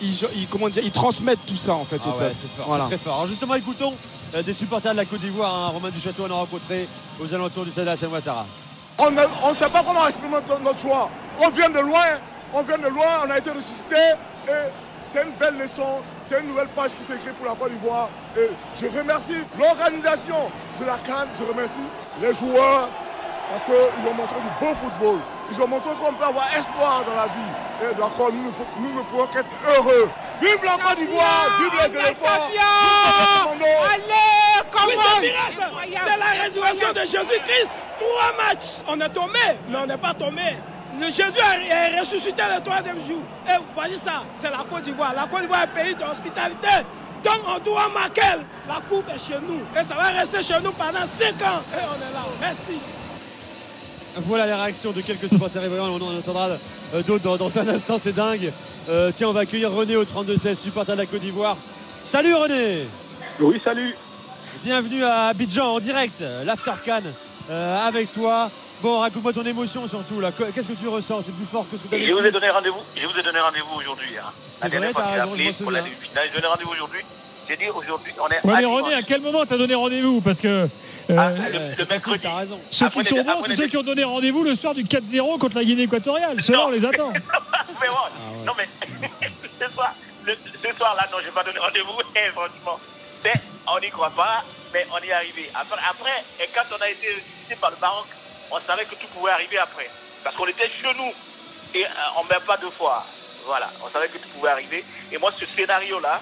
Ils, 0.00 0.26
ils- 0.36 0.46
comment 0.48 0.68
dire, 0.68 0.82
ils 0.84 0.90
transmettent 0.92 1.46
tout 1.46 1.56
ça 1.56 1.74
en 1.74 1.84
fait 1.84 2.00
Ah 2.04 2.08
au 2.08 2.12
ouais, 2.18 2.28
peuple. 2.28 2.36
fort, 2.56 2.66
Voilà. 2.66 2.84
très 2.86 2.98
fort. 2.98 3.14
Alors 3.14 3.26
justement, 3.26 3.54
écoutons 3.54 3.94
euh, 4.34 4.42
des 4.42 4.52
supporters 4.54 4.92
de 4.92 4.96
la 4.98 5.04
Côte 5.04 5.20
d'Ivoire. 5.20 5.52
hein. 5.54 5.68
Romain 5.72 5.90
Duchâteau 5.90 6.24
en 6.26 6.30
a 6.30 6.34
rencontré 6.34 6.88
aux 7.22 7.32
alentours 7.34 7.64
du 7.64 7.70
Stade 7.70 7.88
Hassan 7.88 8.10
Ouattara. 8.10 8.44
On 8.98 9.10
ne 9.10 9.22
on 9.44 9.54
sait 9.54 9.68
pas 9.68 9.82
comment 9.86 10.06
exprimer 10.06 10.32
notre- 10.34 10.60
notre 10.60 10.78
joie. 10.80 11.08
On 11.40 11.48
vient 11.50 11.70
de 11.70 11.78
loin, 11.80 12.06
on 12.52 12.62
vient 12.62 12.78
de 12.78 12.88
loin, 12.88 13.22
on 13.26 13.30
a 13.30 13.38
été 13.38 13.50
ressuscité 13.50 13.96
et 14.48 14.70
c'est 15.12 15.22
une 15.22 15.32
belle 15.38 15.56
leçon, 15.58 16.00
c'est 16.28 16.40
une 16.40 16.48
nouvelle 16.48 16.68
page 16.68 16.90
qui 16.92 17.02
s'écrit 17.02 17.32
pour 17.36 17.46
la 17.46 17.54
Côte 17.54 17.72
d'Ivoire. 17.72 18.08
Et 18.36 18.50
je 18.80 18.86
remercie 18.86 19.38
l'organisation 19.58 20.50
de 20.80 20.84
la 20.84 20.96
Cannes, 20.98 21.28
je 21.38 21.44
remercie 21.44 21.86
les 22.20 22.34
joueurs 22.34 22.88
parce 23.50 23.64
qu'ils 23.64 24.08
ont 24.10 24.14
montré 24.14 24.36
du 24.40 24.64
beau 24.64 24.74
football. 24.74 25.18
Ils 25.52 25.62
ont 25.62 25.68
montré 25.68 25.90
qu'on 26.00 26.12
peut 26.14 26.24
avoir 26.24 26.46
espoir 26.56 27.04
dans 27.06 27.14
la 27.14 27.26
vie. 27.26 27.52
Et 27.84 27.94
d'accord, 27.96 28.32
nous, 28.32 28.50
nous 28.80 28.94
ne 28.94 29.02
pouvons 29.02 29.26
qu'être 29.26 29.46
heureux. 29.76 30.08
Vive 30.40 30.64
la 30.64 30.72
Côte 30.72 30.98
d'Ivoire, 30.98 31.48
vive 31.60 31.92
les 31.92 31.98
éléphants. 31.98 32.48
Allez, 33.92 34.62
comment 34.70 34.92
Oui. 35.20 35.30
C'est 35.92 36.16
la 36.16 36.42
résurrection 36.42 36.92
de 36.92 37.00
Jésus-Christ. 37.00 37.82
Trois 37.98 38.32
matchs. 38.44 38.78
On 38.88 39.00
est 39.00 39.08
tombé, 39.10 39.38
mais 39.68 39.76
on 39.76 39.86
n'est 39.86 39.98
pas 39.98 40.14
tombé. 40.14 40.56
Le 40.98 41.06
Jésus 41.06 41.38
est 41.70 41.98
ressuscité 41.98 42.42
le 42.54 42.62
troisième 42.62 43.00
jour. 43.00 43.22
Et 43.46 43.56
vous 43.58 43.64
voyez 43.74 43.96
ça, 43.96 44.22
c'est 44.34 44.50
la 44.50 44.64
Côte 44.68 44.82
d'Ivoire. 44.82 45.12
La 45.14 45.26
Côte 45.26 45.42
d'Ivoire 45.42 45.62
est 45.62 45.64
un 45.64 45.82
pays 45.84 45.94
d'hospitalité. 45.94 46.86
Donc 47.22 47.40
on 47.46 47.58
doit 47.58 47.88
marquer. 47.88 48.40
La 48.66 48.80
coupe 48.88 49.08
est 49.12 49.18
chez 49.18 49.38
nous. 49.46 49.60
Et 49.78 49.82
ça 49.82 49.94
va 49.94 50.04
rester 50.04 50.40
chez 50.42 50.60
nous 50.60 50.72
pendant 50.72 51.04
cinq 51.04 51.42
ans. 51.42 51.60
Et 51.72 51.80
on 51.82 51.96
est 51.96 52.12
là. 52.12 52.24
Merci. 52.40 52.78
Voilà 54.16 54.46
les 54.46 54.54
réactions 54.54 54.92
de 54.92 55.00
quelques 55.00 55.28
supporters 55.28 55.64
ivoiriens. 55.64 55.96
On 56.00 56.02
en 56.02 56.16
entendra 56.18 56.48
euh, 56.94 57.02
d'autres 57.02 57.24
dans, 57.24 57.36
dans 57.36 57.58
un 57.58 57.68
instant. 57.68 57.98
C'est 58.02 58.12
dingue. 58.14 58.52
Euh, 58.88 59.10
tiens, 59.14 59.28
on 59.28 59.32
va 59.32 59.40
accueillir 59.40 59.70
René 59.72 59.96
au 59.96 60.04
32-16, 60.04 60.56
supporter 60.56 60.92
de 60.92 60.98
la 60.98 61.06
Côte 61.06 61.20
d'Ivoire. 61.20 61.56
Salut 62.02 62.34
René 62.34 62.84
Oui, 63.40 63.60
salut. 63.64 63.94
Bienvenue 64.64 65.04
à 65.04 65.26
Abidjan 65.26 65.74
en 65.74 65.80
direct, 65.80 66.22
l'After 66.44 66.72
Cannes 66.84 67.12
euh, 67.50 67.86
avec 67.86 68.12
toi. 68.14 68.50
Bon, 68.82 68.98
raconte-moi 68.98 69.32
ton 69.32 69.44
émotion 69.44 69.86
surtout 69.88 70.20
là. 70.20 70.30
Que- 70.32 70.44
Qu'est-ce 70.44 70.68
que 70.68 70.72
tu 70.74 70.88
ressens? 70.88 71.22
C'est 71.26 71.34
plus 71.34 71.46
fort 71.46 71.64
que 71.70 71.76
ce 71.76 71.82
que 71.82 71.94
tu 71.96 72.06
je 72.06 72.12
vous 72.12 72.24
ai 72.24 72.30
donné 72.30 72.50
rendez-vous. 72.50 72.80
Je 72.96 73.06
vous 73.06 73.18
ai 73.18 73.22
donné 73.22 73.40
rendez-vous 73.40 73.78
aujourd'hui. 73.78 74.08
Hein. 74.18 74.30
C'est 74.60 74.68
vrai, 74.68 74.92
t'as 74.94 75.10
raison, 75.24 75.30
je 75.34 75.42
demi-finale, 75.42 75.84
je 76.30 76.34
donné 76.34 76.46
rendez-vous 76.46 76.72
aujourd'hui. 76.72 77.00
J'ai 77.48 77.56
dit 77.56 77.68
aujourd'hui, 77.68 78.12
on 78.20 78.26
est 78.28 78.44
Ouais, 78.44 78.60
mais 78.60 78.64
René, 78.64 78.94
à 78.94 79.02
quel 79.02 79.20
moment 79.20 79.44
t'as 79.44 79.56
donné 79.56 79.74
rendez-vous 79.74 80.20
Parce 80.20 80.40
que 80.40 80.48
euh, 80.48 80.66
Ah, 81.18 81.28
le, 81.30 81.74
facile, 81.74 81.86
mercredi. 81.90 82.20
t'as 82.22 82.36
raison. 82.36 82.60
ceux 82.70 82.86
après 82.86 83.00
qui 83.02 83.08
sont 83.08 83.22
bons, 83.22 83.44
c'est 83.46 83.54
ceux 83.54 83.66
qui 83.68 83.76
ont 83.76 83.82
donné 83.82 84.04
rendez-vous 84.04 84.42
le 84.44 84.54
soir 84.54 84.74
du 84.74 84.84
4-0 84.84 85.38
contre 85.38 85.56
la 85.56 85.64
Guinée 85.64 85.82
équatoriale. 85.82 86.40
Ceux-là, 86.42 86.66
on 86.66 86.70
les 86.70 86.84
attend. 86.84 87.12
Mais 87.80 87.88
bon, 87.88 88.44
non 88.46 88.52
mais 88.56 88.68
ce 89.60 89.70
soir, 89.72 89.92
le- 90.24 90.34
ce 90.36 90.76
soir 90.76 90.94
là, 90.96 91.06
non, 91.12 91.18
j'ai 91.24 91.30
pas 91.32 91.42
donné 91.44 91.58
rendez-vous. 91.58 92.00
Et 92.16 92.30
franchement, 92.30 92.78
Mais 93.24 93.34
on 93.66 93.78
n'y 93.80 93.90
croit 93.90 94.10
pas, 94.10 94.42
mais 94.72 94.86
on 94.92 95.04
y 95.04 95.08
est 95.08 95.12
arrivé. 95.12 95.50
Après, 95.54 95.76
après, 95.90 96.24
et 96.40 96.48
quand 96.54 96.64
on 96.76 96.80
a 96.82 96.88
été 96.88 97.06
visité 97.08 97.56
par 97.60 97.70
le 97.70 97.76
Maroc, 97.80 98.06
on 98.50 98.58
savait 98.60 98.84
que 98.84 98.94
tout 98.94 99.06
pouvait 99.14 99.30
arriver 99.32 99.58
après. 99.58 99.88
Parce 100.22 100.36
qu'on 100.36 100.46
était 100.46 100.68
chez 100.68 100.88
nous 100.96 101.12
et 101.78 101.84
euh, 101.84 101.88
on 102.18 102.24
ne 102.24 102.28
met 102.28 102.40
pas 102.46 102.56
deux 102.58 102.70
fois. 102.70 103.04
Voilà, 103.46 103.68
on 103.84 103.88
savait 103.88 104.08
que 104.08 104.18
tout 104.18 104.28
pouvait 104.34 104.50
arriver. 104.50 104.84
Et 105.12 105.18
moi, 105.18 105.30
ce 105.38 105.44
scénario-là, 105.46 106.20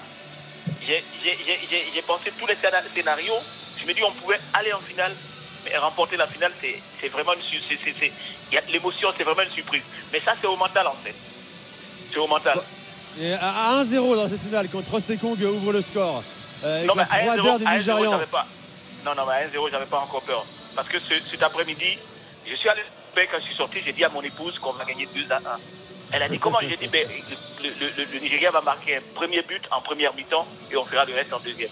j'ai- 0.85 2.01
pensé 2.03 2.31
tous 2.37 2.47
les 2.47 2.55
scéna- 2.55 2.81
scénarios. 2.93 3.33
Je 3.79 3.85
me 3.85 3.93
dis, 3.93 4.03
on 4.03 4.11
pouvait 4.11 4.39
aller 4.53 4.73
en 4.73 4.79
finale, 4.79 5.11
mais 5.65 5.77
remporter 5.77 6.17
la 6.17 6.27
finale, 6.27 6.51
c'est 6.61 7.07
vraiment 7.09 7.33
une 7.33 7.41
su- 7.41 7.59
c'est- 7.67 7.77
c'est- 7.83 7.95
c'est- 7.97 8.11
il 8.51 8.55
y 8.55 8.57
a- 8.57 8.61
L'émotion, 8.71 9.09
c'est 9.17 9.23
vraiment 9.23 9.41
une 9.41 9.51
surprise. 9.51 9.83
Mais 10.11 10.19
ça, 10.19 10.33
c'est 10.39 10.47
au 10.47 10.55
mental, 10.57 10.87
en 10.87 10.95
fait. 11.03 11.15
C'est 12.11 12.19
au 12.19 12.27
mental. 12.27 12.59
Et 13.19 13.33
à 13.33 13.49
à 13.49 13.71
1-0 13.75 14.15
dans 14.15 14.29
cette 14.29 14.41
finale, 14.41 14.67
quand 14.71 14.81
Rostekong 14.89 15.41
ouvre 15.43 15.73
le 15.73 15.81
score. 15.81 16.23
euh, 16.63 16.83
Non, 16.85 16.95
mais 16.95 17.03
à 17.03 17.05
1-0, 17.15 17.23
froideur 17.33 17.59
des 17.59 17.65
à 17.65 17.69
1-0, 17.71 17.77
Nigérians. 17.97 18.11
j'avais 18.13 18.25
pas. 18.25 18.45
Non, 19.05 19.15
non, 19.15 19.25
mais 19.27 19.33
à 19.33 19.39
1-0, 19.47 19.69
j'avais 19.69 19.85
pas 19.85 19.99
encore 19.99 20.21
peur. 20.21 20.45
Parce 20.75 20.87
que 20.87 20.97
ce- 20.99 21.19
cet 21.29 21.43
après-midi, 21.43 21.97
je 22.49 22.55
suis 22.55 22.69
allé 22.69 22.81
quand 23.15 23.37
je 23.37 23.43
suis 23.43 23.55
sorti, 23.55 23.79
j'ai 23.83 23.93
dit 23.93 24.03
à 24.03 24.09
mon 24.09 24.21
épouse 24.21 24.57
qu'on 24.59 24.71
va 24.71 24.85
gagner 24.85 25.07
2 25.13 25.25
à 25.31 25.37
1. 25.37 25.41
Elle 26.13 26.23
a 26.23 26.29
dit 26.29 26.39
comment 26.39 26.59
J'ai 26.61 26.77
dit 26.77 26.87
ben, 26.87 27.07
le, 27.63 27.69
le- 27.69 27.91
le- 27.97 28.13
le 28.13 28.19
Nigeria 28.19 28.51
va 28.51 28.61
marquer 28.61 28.97
un 28.97 29.01
premier 29.15 29.41
but 29.41 29.61
en 29.71 29.81
première 29.81 30.13
mi-temps 30.15 30.45
et 30.71 30.77
on 30.77 30.85
fera 30.85 31.05
le 31.05 31.13
reste 31.13 31.33
en 31.33 31.39
deuxième. 31.39 31.69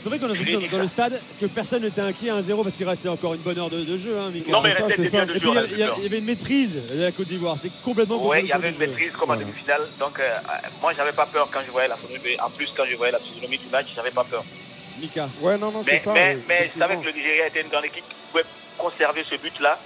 C'est 0.00 0.08
vrai 0.08 0.18
qu'on 0.18 0.30
a 0.30 0.32
vu 0.32 0.52
dans, 0.52 0.58
dit, 0.58 0.66
dans 0.68 0.78
le 0.78 0.86
stade 0.88 1.20
que 1.40 1.46
personne 1.46 1.84
n'était 1.84 2.00
inquiet 2.00 2.30
à 2.30 2.40
1-0 2.40 2.64
parce 2.64 2.74
qu'il 2.74 2.88
restait 2.88 3.08
encore 3.08 3.34
une 3.34 3.40
bonne 3.42 3.56
heure 3.56 3.70
de, 3.70 3.82
de 3.84 3.96
jeu. 3.96 4.18
Hein, 4.18 4.30
Mika. 4.32 4.50
Non, 4.50 4.60
mais 4.60 4.70
il 4.70 4.74
ça, 4.76 4.88
ça. 4.88 5.02
biens 5.10 5.26
de 5.26 5.30
Et 5.36 5.38
puis 5.38 5.40
joueurs. 5.48 5.64
il 5.70 5.78
y, 5.78 5.82
à 5.84 5.92
a- 5.92 5.94
il 5.98 6.02
y 6.02 6.06
avait 6.06 6.18
une 6.18 6.24
maîtrise 6.24 6.74
de 6.92 7.02
la 7.04 7.12
Côte 7.12 7.28
d'Ivoire. 7.28 7.56
C'est 7.62 7.70
complètement 7.84 8.18
Oui, 8.26 8.38
il 8.40 8.46
y 8.46 8.52
avait 8.52 8.70
une 8.70 8.78
maîtrise 8.78 9.12
comme 9.12 9.30
en 9.30 9.36
demi-finale. 9.36 9.82
Donc, 10.00 10.18
euh, 10.18 10.22
euh, 10.28 10.68
moi, 10.80 10.92
j'avais 10.96 11.12
pas 11.12 11.26
peur 11.26 11.48
quand 11.52 11.60
je 11.64 11.70
voyais 11.70 11.86
la 11.86 11.94
photographie. 11.96 12.36
En 12.40 12.50
plus, 12.50 12.68
quand 12.76 12.82
je 12.90 12.96
voyais 12.96 13.12
la 13.12 13.20
physionomie 13.20 13.58
du 13.58 13.68
match, 13.68 13.86
j'avais 13.94 14.10
pas 14.10 14.24
peur. 14.24 14.42
Mika. 15.00 15.28
Ouais, 15.40 15.56
non, 15.56 15.70
non, 15.70 15.84
c'est 15.84 15.98
ça. 15.98 16.12
mais, 16.12 16.36
mais 16.48 16.68
je 16.74 16.76
savais 16.80 16.96
que 16.96 17.04
le 17.04 17.12
Nigeria 17.12 17.46
était 17.46 17.60
une 17.60 17.68
grande 17.68 17.84
équipe 17.84 18.04
qui 18.08 18.14
pouvait 18.32 18.44
conserver 18.78 19.22
ce 19.22 19.36
but-là. 19.36 19.78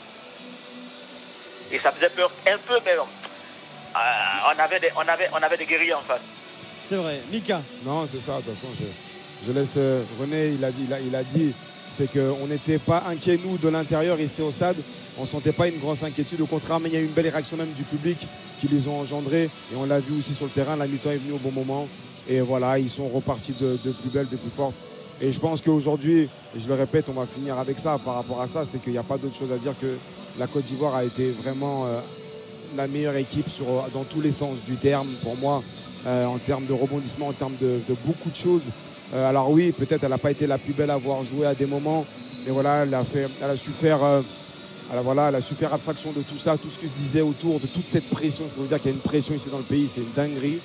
Et 1.72 1.78
ça 1.78 1.92
faisait 1.92 2.08
peur 2.10 2.30
un 2.46 2.56
peu, 2.66 2.74
mais 2.86 2.92
on, 4.54 4.60
avait 4.62 4.80
des, 4.80 4.90
on, 4.96 5.00
avait, 5.00 5.28
on 5.32 5.42
avait 5.42 5.56
des 5.56 5.66
guerriers 5.66 5.94
en 5.94 6.00
face. 6.00 6.20
C'est 6.88 6.96
vrai. 6.96 7.20
Mika. 7.32 7.62
Non, 7.84 8.06
c'est 8.10 8.20
ça. 8.20 8.36
De 8.36 8.42
toute 8.42 8.54
façon, 8.54 8.68
je, 8.78 9.46
je 9.48 9.52
laisse 9.52 9.74
euh, 9.76 10.02
René, 10.20 10.52
il 10.56 10.64
a 10.64 10.70
dit, 10.70 10.84
il 10.86 10.92
a, 10.92 11.00
il 11.00 11.14
a 11.16 11.22
dit 11.22 11.52
c'est 11.96 12.12
qu'on 12.12 12.46
n'était 12.46 12.78
pas 12.78 13.04
inquiets, 13.08 13.38
nous, 13.42 13.56
de 13.56 13.68
l'intérieur, 13.68 14.20
ici 14.20 14.42
au 14.42 14.50
stade. 14.50 14.76
On 15.18 15.22
ne 15.22 15.26
sentait 15.26 15.52
pas 15.52 15.66
une 15.66 15.78
grosse 15.78 16.02
inquiétude. 16.02 16.40
Au 16.42 16.46
contraire, 16.46 16.78
mais 16.78 16.90
il 16.90 16.94
y 16.94 16.98
a 16.98 17.00
eu 17.00 17.06
une 17.06 17.12
belle 17.12 17.28
réaction 17.28 17.56
même 17.56 17.72
du 17.72 17.84
public 17.84 18.18
qui 18.60 18.68
les 18.68 18.86
ont 18.86 19.00
engendrés. 19.00 19.44
Et 19.72 19.76
on 19.76 19.86
l'a 19.86 19.98
vu 19.98 20.18
aussi 20.18 20.34
sur 20.34 20.44
le 20.44 20.50
terrain. 20.50 20.76
La 20.76 20.86
mi-temps 20.86 21.10
est 21.10 21.16
venue 21.16 21.32
au 21.32 21.38
bon 21.38 21.52
moment. 21.52 21.88
Et 22.28 22.40
voilà, 22.40 22.78
ils 22.78 22.90
sont 22.90 23.08
repartis 23.08 23.54
de, 23.58 23.78
de 23.82 23.92
plus 23.92 24.10
belle, 24.10 24.28
de 24.28 24.36
plus 24.36 24.50
forte. 24.54 24.74
Et 25.22 25.32
je 25.32 25.40
pense 25.40 25.62
qu'aujourd'hui, 25.62 26.28
et 26.54 26.60
je 26.60 26.68
le 26.68 26.74
répète, 26.74 27.06
on 27.08 27.14
va 27.18 27.24
finir 27.24 27.58
avec 27.58 27.78
ça 27.78 27.98
par 28.04 28.16
rapport 28.16 28.42
à 28.42 28.46
ça, 28.46 28.64
c'est 28.64 28.82
qu'il 28.82 28.92
n'y 28.92 28.98
a 28.98 29.02
pas 29.02 29.16
d'autre 29.16 29.36
chose 29.36 29.50
à 29.50 29.56
dire 29.56 29.72
que 29.80 29.96
la 30.38 30.46
Côte 30.46 30.64
d'Ivoire 30.64 30.94
a 30.96 31.04
été 31.04 31.30
vraiment 31.30 31.86
euh, 31.86 32.00
la 32.76 32.86
meilleure 32.86 33.16
équipe 33.16 33.48
sur, 33.48 33.66
dans 33.92 34.04
tous 34.04 34.20
les 34.20 34.32
sens 34.32 34.56
du 34.66 34.76
terme 34.76 35.08
pour 35.22 35.36
moi, 35.36 35.62
euh, 36.06 36.26
en 36.26 36.38
termes 36.38 36.66
de 36.66 36.72
rebondissement, 36.72 37.28
en 37.28 37.32
termes 37.32 37.56
de, 37.60 37.80
de 37.88 37.96
beaucoup 38.04 38.30
de 38.30 38.36
choses. 38.36 38.64
Euh, 39.14 39.28
alors 39.28 39.50
oui, 39.50 39.72
peut-être 39.72 40.04
elle 40.04 40.10
n'a 40.10 40.18
pas 40.18 40.30
été 40.30 40.46
la 40.46 40.58
plus 40.58 40.72
belle 40.72 40.90
à 40.90 40.94
avoir 40.94 41.24
joué 41.24 41.46
à 41.46 41.54
des 41.54 41.66
moments, 41.66 42.04
mais 42.44 42.52
voilà, 42.52 42.84
elle 42.84 42.94
a, 42.94 43.04
fait, 43.04 43.28
elle 43.42 43.50
a 43.50 43.56
su 43.56 43.70
faire, 43.70 44.00
euh, 44.88 44.92
elle 44.92 44.98
a- 44.98 45.02
voilà, 45.02 45.28
elle 45.28 45.34
a 45.36 45.40
su 45.40 45.54
faire 45.54 45.72
abstraction 45.74 46.12
de 46.12 46.22
tout 46.22 46.38
ça, 46.38 46.56
tout 46.56 46.68
ce 46.70 46.78
qui 46.78 46.88
se 46.88 46.94
disait 46.94 47.20
autour 47.22 47.60
de 47.60 47.66
toute 47.66 47.86
cette 47.90 48.08
pression. 48.10 48.44
Je 48.48 48.54
peux 48.54 48.60
vous 48.62 48.66
dire 48.68 48.78
qu'il 48.80 48.90
y 48.90 48.94
a 48.94 48.96
une 48.96 49.02
pression 49.02 49.34
ici 49.34 49.48
dans 49.50 49.58
le 49.58 49.64
pays, 49.64 49.88
c'est 49.92 50.00
une 50.00 50.12
dinguerie. 50.12 50.58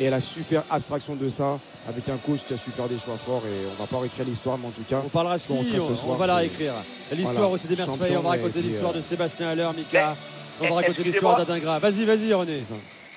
Et 0.00 0.04
elle 0.04 0.14
a 0.14 0.20
su 0.20 0.42
faire 0.42 0.62
abstraction 0.70 1.16
de 1.16 1.28
ça 1.28 1.58
avec 1.88 2.08
un 2.08 2.16
coach 2.18 2.40
qui 2.46 2.54
a 2.54 2.56
su 2.56 2.70
faire 2.70 2.86
des 2.88 2.98
choix 2.98 3.16
forts. 3.16 3.42
Et 3.46 3.66
on 3.76 3.82
va 3.82 3.86
pas 3.88 3.98
réécrire 3.98 4.24
l'histoire, 4.26 4.56
mais 4.58 4.68
en 4.68 4.70
tout 4.70 4.84
cas, 4.88 5.02
On 5.04 5.08
parlera 5.08 5.38
si, 5.38 5.50
on, 5.50 5.64
soir, 5.96 6.10
on 6.10 6.14
va 6.14 6.26
la 6.28 6.36
réécrire. 6.36 6.72
L'histoire 7.10 7.32
Voilà. 7.34 7.48
aussi 7.48 7.66
des 7.66 7.74
Mercedes, 7.76 8.16
on 8.16 8.20
va 8.20 8.28
raconter 8.30 8.60
l'histoire 8.60 8.92
euh, 8.92 8.98
de 8.98 9.02
Sébastien 9.02 9.48
Haller, 9.48 9.68
Mika. 9.76 10.16
On 10.60 10.68
va 10.68 10.74
raconter 10.76 11.02
l'histoire 11.02 11.36
d'Adingra. 11.36 11.78
Vas-y, 11.80 12.04
vas-y, 12.04 12.32
René. 12.32 12.60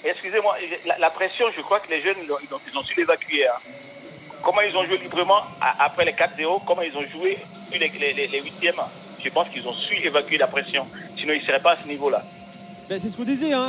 Excusez-moi, 0.04 0.56
la, 0.88 0.98
la 0.98 1.10
pression, 1.12 1.46
je 1.56 1.62
crois 1.62 1.80
que 1.80 1.90
les 1.92 2.02
jeunes, 2.02 2.16
ils 2.24 2.32
ont, 2.32 2.38
ils 2.42 2.54
ont- 2.54 2.60
ils 2.72 2.78
ont 2.78 2.84
su 2.84 2.96
l'évacuer. 2.98 3.46
hein. 3.48 3.52
Comment 4.42 4.62
ils 4.62 4.76
ont 4.76 4.84
joué 4.84 4.98
librement 4.98 5.38
après 5.80 6.04
les 6.04 6.14
4-0, 6.14 6.62
comment 6.66 6.82
ils 6.82 6.96
ont 6.98 7.04
joué 7.06 7.38
les, 7.72 7.78
les, 7.78 8.14
les, 8.14 8.26
les 8.28 8.42
huitièmes? 8.42 8.82
Je 9.24 9.30
pense 9.30 9.48
qu'ils 9.50 9.66
ont 9.68 9.74
su 9.74 9.96
évacuer 10.06 10.38
la 10.38 10.48
pression. 10.48 10.84
Sinon, 11.18 11.34
ils 11.34 11.42
ne 11.42 11.46
seraient 11.46 11.60
pas 11.60 11.74
à 11.74 11.78
ce 11.84 11.88
niveau-là. 11.88 12.24
Ben, 12.90 13.00
c'est 13.02 13.10
ce 13.10 13.16
qu'on 13.16 13.24
disait, 13.24 13.54
hein. 13.54 13.68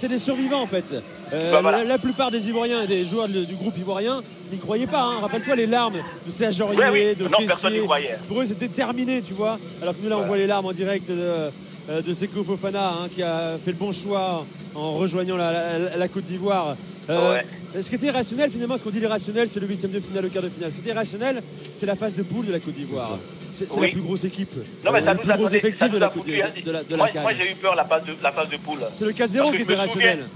c'est 0.00 0.08
des, 0.08 0.18
survivants 0.18 0.62
en 0.62 0.66
fait. 0.66 0.84
Euh, 1.32 1.58
voilà. 1.62 1.78
la, 1.78 1.84
la 1.84 1.98
plupart 1.98 2.32
des 2.32 2.48
Ivoiriens 2.48 2.82
et 2.82 2.86
des 2.88 3.04
joueurs 3.06 3.28
de- 3.28 3.44
du 3.44 3.54
groupe 3.54 3.78
ivoirien 3.78 4.22
n'y 4.50 4.58
croyaient 4.58 4.88
pas. 4.88 5.02
hein. 5.02 5.20
Rappelle-toi 5.20 5.54
les 5.54 5.66
larmes 5.66 5.94
de 6.26 6.32
Serge 6.32 6.60
Aurier, 6.62 6.80
oui. 6.92 7.14
de 7.14 7.24
Non, 7.28 7.38
personne 7.46 7.70
n'y 7.70 7.76
Kessier. 7.76 7.80
croyait. 7.84 8.18
Pour 8.26 8.40
eux, 8.40 8.46
c'était 8.46 8.66
terminé, 8.66 9.22
tu 9.22 9.34
vois. 9.34 9.56
Alors 9.82 9.94
que 9.96 10.02
nous, 10.02 10.08
là, 10.08 10.18
on 10.18 10.26
voit 10.26 10.36
les 10.36 10.48
larmes 10.48 10.66
en 10.66 10.72
direct 10.72 11.08
de, 11.08 11.14
euh, 11.16 12.02
de 12.04 12.12
Seko 12.14 12.42
Fofana, 12.42 12.88
hein, 12.88 13.08
qui 13.14 13.22
a 13.22 13.56
fait 13.64 13.70
le 13.70 13.76
bon 13.78 13.92
choix 13.92 14.44
en 14.74 14.94
rejoignant 14.94 15.36
la, 15.36 15.78
la- 15.78 15.96
la 15.96 16.08
Côte 16.08 16.24
d'Ivoire. 16.24 16.74
Euh, 17.08 17.34
Ouais. 17.34 17.46
Ce 17.82 17.88
qui 17.88 17.94
était 17.94 18.10
rationnel, 18.10 18.50
finalement, 18.50 18.76
ce 18.78 18.82
qu'on 18.82 18.90
dit 18.90 18.98
l'irrationnel, 18.98 19.48
c'est 19.48 19.60
le 19.60 19.68
huitième 19.68 19.92
de 19.92 20.00
finale, 20.00 20.24
le 20.24 20.28
quart 20.30 20.42
de 20.42 20.48
finale. 20.48 20.70
Ce 20.72 20.74
qui 20.76 20.80
était 20.88 20.96
rationnel, 20.98 21.40
c'est 21.78 21.86
la 21.86 21.94
phase 21.94 22.14
de 22.14 22.22
poule 22.24 22.46
de 22.46 22.52
la 22.52 22.58
Côte 22.58 22.74
d'Ivoire. 22.74 23.16
C'est 23.56 23.68
c'est 23.70 23.78
Oui. 23.78 23.86
la 23.86 23.92
plus 23.92 24.02
grosse 24.02 24.24
équipe. 24.24 24.52
Non, 24.84 24.92
mais 24.92 25.02
ça 25.04 25.14
nous 25.14 25.20
plus 25.20 25.30
a 25.32 25.36
donné, 25.36 25.50
ça 25.50 25.56
effectif 25.56 25.86
de 25.88 25.92
nous 25.94 25.98
la 25.98 26.06
a 26.06 26.10
foutu. 26.10 26.30
de 26.32 26.36
la, 26.72 26.82
de 26.84 26.90
la 26.90 26.96
moi, 26.96 27.08
moi, 27.22 27.32
j'ai 27.38 27.50
eu 27.50 27.54
peur 27.54 27.74
la 27.74 27.84
phase 27.84 28.04
de, 28.04 28.14
la 28.22 28.32
phase 28.32 28.48
de 28.50 28.56
poule. 28.58 28.78
C'est 28.96 29.04
le 29.06 29.12
4-0 29.12 29.16
Parce 29.16 29.28
qui 29.30 29.34
que 29.34 29.38
je 29.40 29.62
était 29.62 29.62
me 29.62 29.66
souviens- 29.66 29.76
rationnel. 29.78 30.26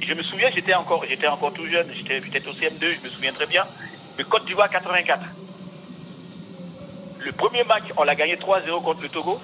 Je 0.00 0.14
me 0.14 0.22
souviens, 0.22 0.48
j'étais 0.54 0.72
encore, 0.74 1.04
j'étais 1.08 1.26
encore 1.26 1.52
tout 1.52 1.66
jeune, 1.66 1.86
j'étais 1.94 2.20
peut-être 2.20 2.48
au 2.48 2.52
CM2, 2.52 2.80
je 2.80 3.04
me 3.04 3.10
souviens 3.10 3.32
très 3.32 3.46
bien. 3.46 3.64
Le 4.18 4.24
Côte 4.24 4.46
d'Ivoire 4.46 4.70
84. 4.70 5.28
Le 7.24 7.32
premier 7.32 7.64
match, 7.64 7.82
on 7.98 8.04
l'a 8.04 8.14
gagné 8.14 8.36
3-0 8.36 8.82
contre 8.82 9.02
le 9.02 9.08
Togo 9.10 9.38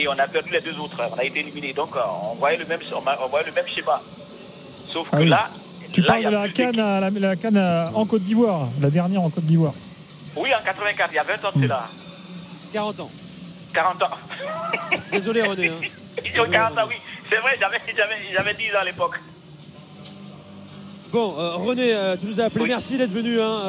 et 0.00 0.08
on 0.08 0.12
a 0.12 0.26
perdu 0.26 0.50
les 0.50 0.60
deux 0.60 0.78
autres. 0.80 1.00
On 1.14 1.18
a 1.18 1.24
été 1.24 1.40
éliminé. 1.40 1.72
Donc 1.72 1.94
euh, 1.94 2.00
on 2.32 2.34
voyait 2.34 2.56
le 2.58 2.64
même, 2.66 2.80
on 2.92 3.28
voyait 3.28 3.46
le 3.46 3.52
même 3.52 3.66
schéma. 3.68 4.00
Sauf 4.92 5.06
Ah 5.12 5.18
que 5.18 5.22
oui. 5.22 5.28
là, 5.28 5.48
Tu 5.92 6.00
là, 6.00 6.06
parles 6.08 6.20
il 6.20 6.24
y 6.24 6.26
a 6.26 6.30
de 6.30 6.34
la 6.36 6.48
canne, 6.48 6.80
à- 6.80 7.00
la, 7.00 7.10
la 7.10 7.36
canne 7.36 7.56
à- 7.56 7.90
en 7.94 8.04
Côte 8.04 8.22
d'Ivoire, 8.22 8.68
la 8.80 8.90
dernière 8.90 9.22
en 9.22 9.30
Côte 9.30 9.44
d'Ivoire. 9.44 9.74
Oui, 10.36 10.50
en 10.58 10.64
84, 10.64 11.10
il 11.12 11.16
y 11.16 11.18
a 11.18 11.22
20 11.22 11.44
ans 11.44 11.52
de 11.54 11.62
cela. 11.62 11.88
40 12.72 13.00
ans. 13.00 13.10
40 13.74 14.02
ans. 14.02 14.10
Désolé, 15.12 15.42
René. 15.42 15.68
hein. 15.68 15.72
Ils 16.24 16.40
ont 16.40 16.48
40 16.50 16.78
ans, 16.78 16.82
oui. 16.88 16.94
C'est 17.30 17.36
vrai, 17.36 17.56
j'avais, 17.60 17.78
j'avais, 17.96 18.14
j'avais 18.32 18.54
10 18.54 18.74
ans 18.74 18.80
à 18.80 18.84
l'époque. 18.84 19.14
Bon, 21.12 21.34
euh, 21.38 21.50
René, 21.56 21.92
euh, 21.94 22.16
tu 22.16 22.26
nous 22.26 22.40
as 22.40 22.44
appelé. 22.44 22.64
Oui. 22.64 22.68
Merci 22.68 22.98
d'être 22.98 23.10
venu 23.12 23.40
hein, 23.40 23.60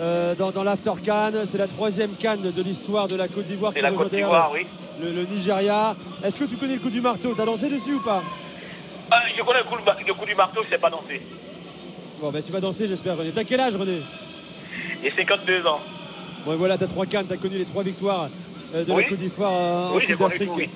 euh, 0.00 0.34
dans, 0.34 0.50
dans 0.50 0.64
l'After 0.64 0.92
Cannes. 1.04 1.44
C'est 1.50 1.58
la 1.58 1.68
troisième 1.68 2.10
canne 2.16 2.40
de 2.42 2.62
l'histoire 2.62 3.06
de 3.06 3.16
la 3.16 3.28
Côte 3.28 3.46
d'Ivoire. 3.46 3.72
C'est 3.74 3.80
la 3.80 3.92
Côte 3.92 4.12
d'Ivoire, 4.12 4.50
oui. 4.52 4.66
Le, 5.00 5.10
le 5.12 5.24
Nigeria. 5.24 5.94
Est-ce 6.24 6.36
que 6.36 6.44
tu 6.44 6.56
connais 6.56 6.74
le 6.74 6.80
coup 6.80 6.90
du 6.90 7.00
marteau? 7.00 7.34
T'as 7.36 7.44
dansé 7.44 7.68
dessus 7.68 7.94
ou 7.94 8.00
pas? 8.00 8.22
Je 9.36 9.42
connais 9.42 9.58
le 9.58 9.64
coup, 9.64 9.76
du- 9.76 10.04
le 10.06 10.14
coup 10.14 10.26
du 10.26 10.34
marteau, 10.34 10.60
je 10.62 10.66
ne 10.66 10.70
sais 10.70 10.78
pas 10.78 10.90
danser. 10.90 11.20
Bon, 12.20 12.30
ben 12.30 12.42
tu 12.42 12.50
vas 12.50 12.60
danser, 12.60 12.88
j'espère, 12.88 13.16
René. 13.16 13.30
T'as 13.30 13.44
quel 13.44 13.60
âge, 13.60 13.76
René? 13.76 14.00
J'ai 15.02 15.10
52 15.10 15.66
ans. 15.66 15.80
Bon, 16.46 16.56
voilà, 16.56 16.76
t'as 16.76 16.86
trois 16.86 17.06
cannes, 17.06 17.26
t'as 17.28 17.36
connu 17.36 17.56
les 17.58 17.64
trois 17.64 17.82
victoires 17.82 18.28
euh, 18.74 18.84
de 18.84 18.92
Oui. 18.92 19.02
la 19.04 19.08
Côte 19.08 19.18
d'Ivoire 19.18 19.52
euh, 19.54 19.88
en 19.92 19.96
Oui, 19.96 20.06
Coupe 20.06 20.18
d'Afrique. 20.18 20.48
tout, 20.48 20.54
oui. 20.56 20.68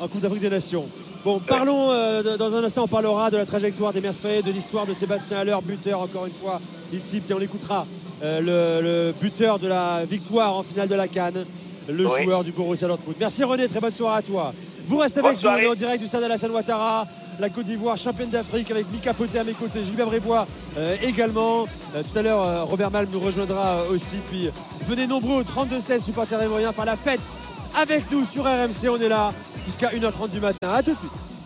En 0.00 0.08
Coupe 0.08 0.20
d'Afrique 0.22 0.40
des 0.42 0.50
Nations. 0.50 0.84
Bon, 1.24 1.38
parlons, 1.38 1.90
euh, 1.90 2.36
dans 2.36 2.54
un 2.56 2.64
instant, 2.64 2.84
on 2.84 2.88
parlera 2.88 3.30
de 3.30 3.36
la 3.36 3.44
trajectoire 3.46 3.92
des 3.92 4.00
Mercedes, 4.00 4.42
de 4.44 4.50
l'histoire 4.50 4.86
de 4.86 4.94
Sébastien 4.94 5.38
Haller, 5.38 5.56
buteur, 5.62 6.00
encore 6.00 6.26
une 6.26 6.32
fois, 6.32 6.60
ici. 6.92 7.20
Puis 7.20 7.34
on 7.34 7.40
écoutera 7.40 7.86
euh, 8.24 8.40
le, 8.40 8.82
le 8.82 9.14
buteur 9.20 9.58
de 9.58 9.68
la 9.68 10.04
victoire 10.04 10.56
en 10.56 10.62
finale 10.62 10.88
de 10.88 10.94
la 10.94 11.06
Cannes, 11.08 11.44
le 11.88 12.04
joueur 12.08 12.42
du 12.42 12.52
Borussia 12.52 12.88
Dortmund. 12.88 13.16
Merci 13.20 13.44
René, 13.44 13.68
très 13.68 13.80
bonne 13.80 13.92
soirée 13.92 14.18
à 14.18 14.22
toi. 14.22 14.52
Vous 14.88 14.96
restez 14.96 15.20
avec 15.20 15.40
nous, 15.42 15.48
on 15.48 15.56
est 15.56 15.66
en 15.68 15.74
direct 15.74 16.02
du 16.02 16.08
stade 16.08 16.24
Alassane 16.24 16.50
Ouattara. 16.50 17.06
La 17.40 17.48
Côte 17.48 17.66
d'Ivoire, 17.66 17.96
championne 17.96 18.28
d'Afrique 18.28 18.70
avec 18.70 18.90
Mika 18.92 19.14
Poté 19.14 19.38
à 19.38 19.44
mes 19.44 19.54
côtés, 19.54 19.84
Gilbert 19.84 20.06
Brébois 20.06 20.46
euh, 20.76 20.96
également. 21.02 21.66
Euh, 21.94 22.02
tout 22.02 22.18
à 22.18 22.22
l'heure, 22.22 22.42
euh, 22.42 22.64
Robert 22.64 22.90
Malm 22.90 23.08
nous 23.10 23.20
rejoindra 23.20 23.84
aussi. 23.90 24.16
Puis 24.30 24.50
venez 24.86 25.06
nombreux 25.06 25.40
au 25.40 25.42
32-16 25.42 26.04
supporters 26.04 26.42
ivoiriens 26.42 26.72
par 26.72 26.84
la 26.84 26.96
fête 26.96 27.20
avec 27.74 28.10
nous 28.10 28.24
sur 28.26 28.44
RMC. 28.44 28.88
On 28.90 29.00
est 29.00 29.08
là 29.08 29.32
jusqu'à 29.64 29.90
1h30 29.90 30.30
du 30.30 30.40
matin. 30.40 30.56
A 30.62 30.82
tout 30.82 30.90
de 30.90 30.96
suite. 30.96 31.31